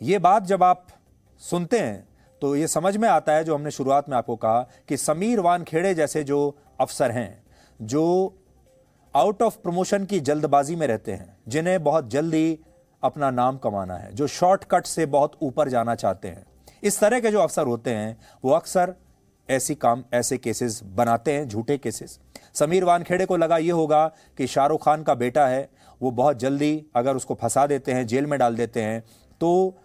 यह 0.02 0.18
बात 0.18 0.42
जब 0.42 0.62
आप 0.62 0.86
सुनते 1.40 1.78
हैं 1.78 2.06
तो 2.42 2.54
यह 2.56 2.66
समझ 2.66 2.96
में 2.96 3.08
आता 3.08 3.32
है 3.32 3.44
जो 3.44 3.54
हमने 3.54 3.70
शुरुआत 3.70 4.08
में 4.08 4.16
आपको 4.16 4.36
कहा 4.36 4.60
कि 4.88 4.96
समीर 4.96 5.40
वानखेड़े 5.40 5.94
जैसे 5.94 6.22
जो 6.24 6.56
अफसर 6.80 7.10
हैं, 7.10 7.42
जो 7.82 8.34
आउट 9.14 9.42
ऑफ़ 9.42 9.56
प्रमोशन 9.56 10.04
की 10.04 10.20
जल्दबाजी 10.20 10.76
में 10.76 10.86
रहते 10.86 11.12
हैं, 11.12 11.36
जिन्हें 11.48 11.82
बहुत 11.84 12.10
जल्दी 12.10 12.58
अपना 13.02 13.30
नाम 13.30 13.58
कमाना 13.58 13.96
है, 13.96 14.14
जो 14.14 14.26
शॉर्टकट 14.26 14.86
से 14.86 15.06
बहुत 15.06 15.36
ऊपर 15.42 15.68
जाना 15.68 15.94
चाहते 15.94 16.28
हैं। 16.28 16.46
इस 16.82 17.00
तरह 17.00 17.20
के 17.20 17.30
जो 17.30 17.40
अफसर 17.40 17.66
होते 17.66 17.90
हैं, 17.90 18.16
वो 18.44 18.52
अक्सर 18.52 18.94
ऐसी 19.50 19.74
काम, 19.74 20.04
ऐसे 20.12 20.37
केसेस 20.38 20.80
बनाते 20.84 21.32
हैं, 21.32 21.48
झूठे 21.48 21.76
केसेस 21.78 22.18
समीर 22.54 22.84
वानखेड़े 22.84 23.26
को 23.26 23.37
लगा 23.37 23.56
ये 23.58 23.70
होगा 23.70 24.06
कि 24.38 24.46
शाहरुख 24.46 24.84
खान 24.84 25.02
का 25.02 25.14
बेटा 25.14 25.46
है, 25.46 25.68
वो 26.00 26.11
बहुत 26.11 26.38
जल्दी 26.38 26.87
अगर 26.96 27.16
उसको 27.16 27.34
फंसा 27.34 27.66
देते 27.66 27.92
हैं, 27.92 28.06
जेल 28.06 28.26
में 28.26 28.38
डाल 28.38 28.56
देते 28.56 28.82
हैं 28.82 29.00
तो 29.40 29.76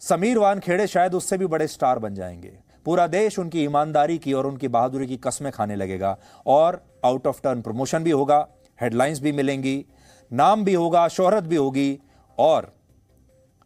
समीर 0.00 0.38
वानखेड़े 0.38 0.86
शायद 0.86 1.14
उससे 1.14 1.38
भी 1.38 1.46
बड़े 1.46 1.66
स्टार 1.66 1.98
बन 1.98 2.14
जाएँगे. 2.14 2.58
पूरा 2.86 3.06
देश 3.06 3.38
उनकी 3.38 3.62
ईमानदारी 3.64 4.18
की 4.18 4.32
और 4.32 4.46
उनकी 4.46 4.68
बहादुरी 4.68 5.06
की 5.06 5.16
कस्में 5.16 5.50
खाने 5.52 5.76
लगेगा 5.76 6.16
और 6.46 6.82
आउट 7.04 7.26
ऑफ़ 7.26 7.40
टर्न 7.42 7.62
प्रमोशन 7.62 8.04
भी 8.04 8.10
होगा 8.10 8.46
हेडलाइंस 8.80 9.20
भी 9.20 9.32
मिलेंगी, 9.32 9.84
नाम 10.30 10.64
भी 10.64 10.74
होगा, 10.74 11.06
शोहरत 11.08 11.44
भी 11.44 11.56
होगी 11.56 11.98
और 12.38 12.72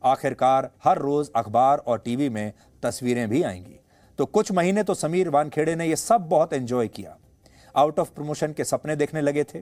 आखिरकार 0.03 0.71
हर 0.85 0.99
रोज 0.99 1.31
अखबार 1.37 1.79
और 1.79 1.99
टीवी 1.99 2.29
में 2.29 2.53
तस्वीरें 2.83 3.29
भी 3.29 3.43
आएँगी. 3.43 3.80
तो 4.21 4.25
कुछ 4.27 4.51
महीने 4.53 4.83
तो 4.83 4.95
समीर 4.95 5.29
वानखेड़े 5.29 5.75
ने 5.77 5.85
यह 5.87 5.97
सब 5.97 6.27
बहुत 6.29 6.53
एंजॉय 6.53 6.89
किया। 6.89 7.17
आउट 7.75 7.99
ऑफ़ 7.99 8.11
प्रमोशन 8.11 8.53
के 8.53 8.65
सपने 8.65 8.97
देखने 8.97 9.21
लगे 9.21 9.45
थे। 9.45 9.59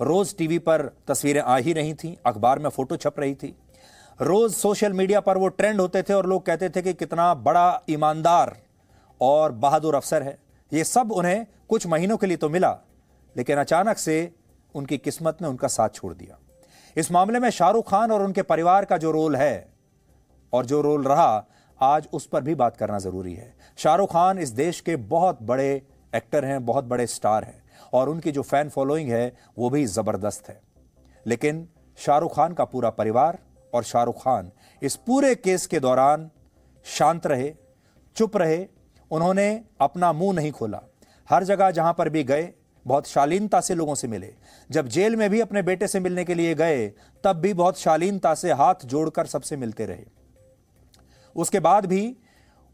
रोज 0.00 0.36
टीवी 0.38 0.58
पर 0.58 0.82
तस्वीरें 1.08 1.40
आ 1.40 1.56
ही 1.56 1.72
रही 1.72 1.94
थी, 1.94 2.16
अखबार 2.26 2.58
में 2.58 2.68
फ़ोटो 2.70 2.96
छप 2.96 3.20
रही 3.20 3.34
थी। 3.34 3.54
रोज 4.20 4.54
सोशल 4.54 4.92
मीडिया 4.92 5.20
पर 5.20 5.38
वो 5.38 5.48
ट्रेंड 5.48 5.80
होते 5.80 6.02
थे 6.02 6.14
और 6.14 6.26
लोग 6.26 6.44
कहते 6.46 6.68
थे 6.68 6.82
कि 6.82 6.94
कितना 6.94 7.32
बड़ा 7.36 7.80
ईमानदार 7.90 8.56
और 9.20 9.52
बहादुर 9.54 9.94
अफसर 9.94 10.22
है। 10.22 10.38
ये 10.72 10.84
सब 10.84 11.12
उन्हें 11.12 11.46
कुछ 11.68 11.86
महीनों 11.86 12.16
के 12.16 12.26
लिए 12.26 12.36
तो 12.36 12.48
मिला, 12.48 12.76
लेकिन 13.36 13.58
अचानक 13.58 13.98
से 13.98 14.32
उनकी 14.74 14.98
किस्मत 14.98 15.42
ने 15.42 15.48
उनका 15.48 15.68
साथ 15.68 15.88
छोड़ 15.88 16.14
दिया। 16.14 16.38
इस 16.96 17.12
मामले 17.12 17.40
में 17.40 17.50
शाहरुख 17.50 17.90
खान 17.90 18.12
और 18.12 18.22
उनके 18.22 18.42
परिवार 18.44 18.84
का 18.84 18.96
जो 18.96 19.10
रोल 19.10 19.36
है 19.36 19.68
और 20.52 20.66
जो 20.66 20.80
रोल 20.80 21.04
रहा 21.04 21.46
आज 21.80 22.08
उस 22.12 22.26
पर 22.26 22.40
भी 22.40 22.54
बात 22.54 22.76
करना 22.76 22.98
ज़रूरी 22.98 23.34
है। 23.34 23.54
शाहरुख 23.76 24.12
खान 24.12 24.38
इस 24.38 24.48
देश 24.48 24.80
के 24.80 24.96
बहुत 24.96 25.42
बड़े 25.42 25.82
एक्टर 26.14 26.44
हैं, 26.44 26.66
बहुत 26.66 26.84
बड़े 26.84 27.06
स्टार 27.06 27.44
हैं 27.44 27.62
और 27.92 28.08
उनकी 28.08 28.32
जो 28.32 28.42
फ़ैन 28.42 28.68
फॉलोइंग 28.68 29.10
है, 29.10 29.36
वो 29.58 29.70
भी 29.70 29.84
ज़बरदस्त 29.86 30.48
है। 30.48 30.60
लेकिन 31.26 31.68
शाहरुख 31.96 32.36
खान 32.36 32.52
का 32.52 32.64
पूरा 32.64 32.90
परिवार 32.90 33.38
और 33.74 33.82
शाहरुख 33.82 34.18
खान 34.18 34.50
इस 34.82 34.96
पूरे 34.96 35.34
केस 35.34 35.66
के 35.66 35.80
दौरान 35.80 36.30
शांत 36.84 37.26
रहे, 37.26 37.54
चुप 38.16 38.36
रहे, 38.36 38.66
उन्होंने 39.10 39.64
अपना 39.80 40.12
मुँह 40.12 40.34
नहीं 40.34 40.52
खोला। 40.52 40.82
हर 41.30 41.44
जगह 41.44 41.70
जहाँ 41.70 41.94
पर 41.98 42.08
भी 42.08 42.24
गए, 42.24 42.52
बहुत 42.86 43.06
शालीनता 43.06 43.60
से 43.60 43.74
लोगों 43.74 43.94
से 43.94 44.08
मिले। 44.08 44.34
जब 44.70 44.88
जेल 44.88 45.16
में 45.16 45.30
भी 45.30 45.40
अपने 45.40 45.62
बेटे 45.62 45.88
से 45.88 46.00
मिलने 46.00 46.24
के 46.24 46.34
लिए 46.34 46.54
गए, 46.54 46.88
तब 47.24 47.32
भी 47.32 47.54
बहुत 47.54 47.78
शालीनता 47.78 48.34
से 48.34 48.52
हाथ 48.52 48.74
जोड़कर 48.84 49.26
सबसे 49.26 49.56
मिलते 49.56 49.86
रहे। 49.86 50.04
उसके 51.36 51.60
बाद 51.60 51.86
भी 51.86 52.16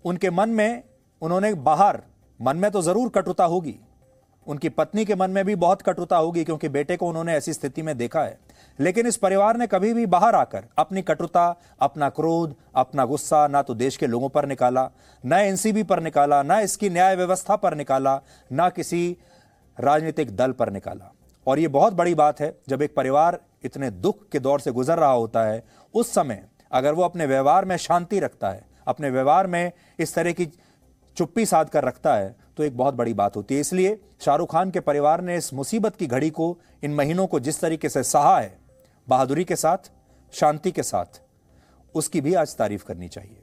उनके 0.05 0.31
मन 0.31 0.49
में, 0.49 0.83
उन्होंने 1.23 1.55
बाहर, 1.55 2.03
मन 2.41 2.57
में 2.57 2.71
तो 2.71 2.83
ज़रूर 2.83 3.09
कटुता 3.09 3.45
होगी। 3.45 3.79
उनकी 4.47 4.69
पत्नी 4.69 5.05
के 5.05 5.15
मन 5.15 5.31
में 5.31 5.45
भी 5.45 5.55
बहुत 5.55 5.83
कटुता 5.83 6.17
होगी 6.17 6.43
क्योंकि 6.45 6.69
बेटे 6.69 6.97
को 6.97 7.09
उन्होंने 7.09 7.35
ऐसी 7.35 7.53
स्थिति 7.53 7.83
में 7.83 7.97
देखा 7.99 8.23
है। 8.23 8.39
लेकिन 8.79 9.07
इस 9.07 9.17
परिवार 9.17 9.57
ने 9.57 9.67
कभी 9.67 9.93
भी 9.95 10.07
बाहर 10.07 10.35
आकर 10.35 10.65
अपनी 10.79 11.03
कटुता, 11.03 11.45
अपना 11.81 12.09
क्रोध, 12.09 12.55
अपना 12.75 13.05
गुस्सा 13.05 13.47
ना 13.49 13.63
तो 13.63 13.75
देश 13.75 13.97
के 13.97 14.07
लोगों 14.07 14.29
पर 14.29 14.47
निकाला, 14.47 14.91
ना 15.25 15.41
एनसीबी 15.41 15.83
पर 15.83 16.03
निकाला, 16.03 16.43
ना 16.43 16.59
इसकी 16.61 16.91
न्याय 16.91 17.17
व्यवस्था 17.17 17.57
पर 17.57 17.75
निकाला, 17.75 18.21
ना 18.53 18.69
किसी 18.69 19.17
राजनीतिक 19.79 20.37
दल 20.37 20.53
पर 20.53 20.71
निकाला। 20.71 21.13
और 21.47 21.59
ये 21.59 21.69
बहुत 21.69 21.93
बड़ी 21.93 22.15
बात 22.15 22.41
है, 22.41 22.57
जब 22.69 22.83
एक 22.83 22.95
परिवार 22.97 23.39
इतने 23.65 23.91
दुख 23.91 24.29
के 24.29 24.39
दौर 24.39 24.61
से 24.61 24.73
गुजर 24.73 24.99
रहा 24.99 25.11
होता 25.11 25.45
है, 25.45 25.63
उस 25.95 26.13
समय 26.15 26.45
अगर 26.73 26.95
वो 26.95 27.03
अपने 27.03 27.27
व्यवहार 27.27 27.65
में 27.65 27.77
शांति 27.77 28.21
रखता 28.21 28.51
है, 28.51 28.65
अपने 28.87 29.11
व्यवहार 29.11 29.47
में 29.47 29.73
इस 29.99 30.15
तरह 30.15 30.33
की 30.33 30.47
चुप्पी 31.17 31.47
साध 31.47 31.69
कर 31.69 31.85
रखता 31.85 32.15
है 32.15 32.35
तो 32.57 32.63
एक 32.63 32.77
बहुत 32.77 32.95
बड़ी 32.95 33.15
बात 33.15 33.37
होती 33.37 33.55
है। 33.55 33.61
इसलिए 33.61 33.99
शाहरुख 34.21 34.53
खान 34.53 34.71
के 34.71 34.81
परिवार 34.81 35.21
ने 35.21 35.37
इस 35.37 35.53
मुसीबत 35.55 35.97
की 35.97 36.07
घड़ी 36.07 36.31
को, 36.31 36.59
इन 36.85 36.95
महीनों 36.95 37.27
को 37.27 37.41
जिस 37.41 37.61
तरीके 37.61 37.89
से 37.89 38.03
सहा 38.03 38.39
है, 38.39 38.57
बहादुरी 39.09 39.45
के 39.45 39.57
साथ, 39.57 39.91
शांति 40.33 40.71
के 40.71 40.83
साथ, 40.83 41.21
उसकी 41.95 42.21
भी 42.21 42.35
आज 42.35 42.57
तारीफ़ 42.57 42.85
करनी 42.85 43.09
चाहिए। 43.09 43.42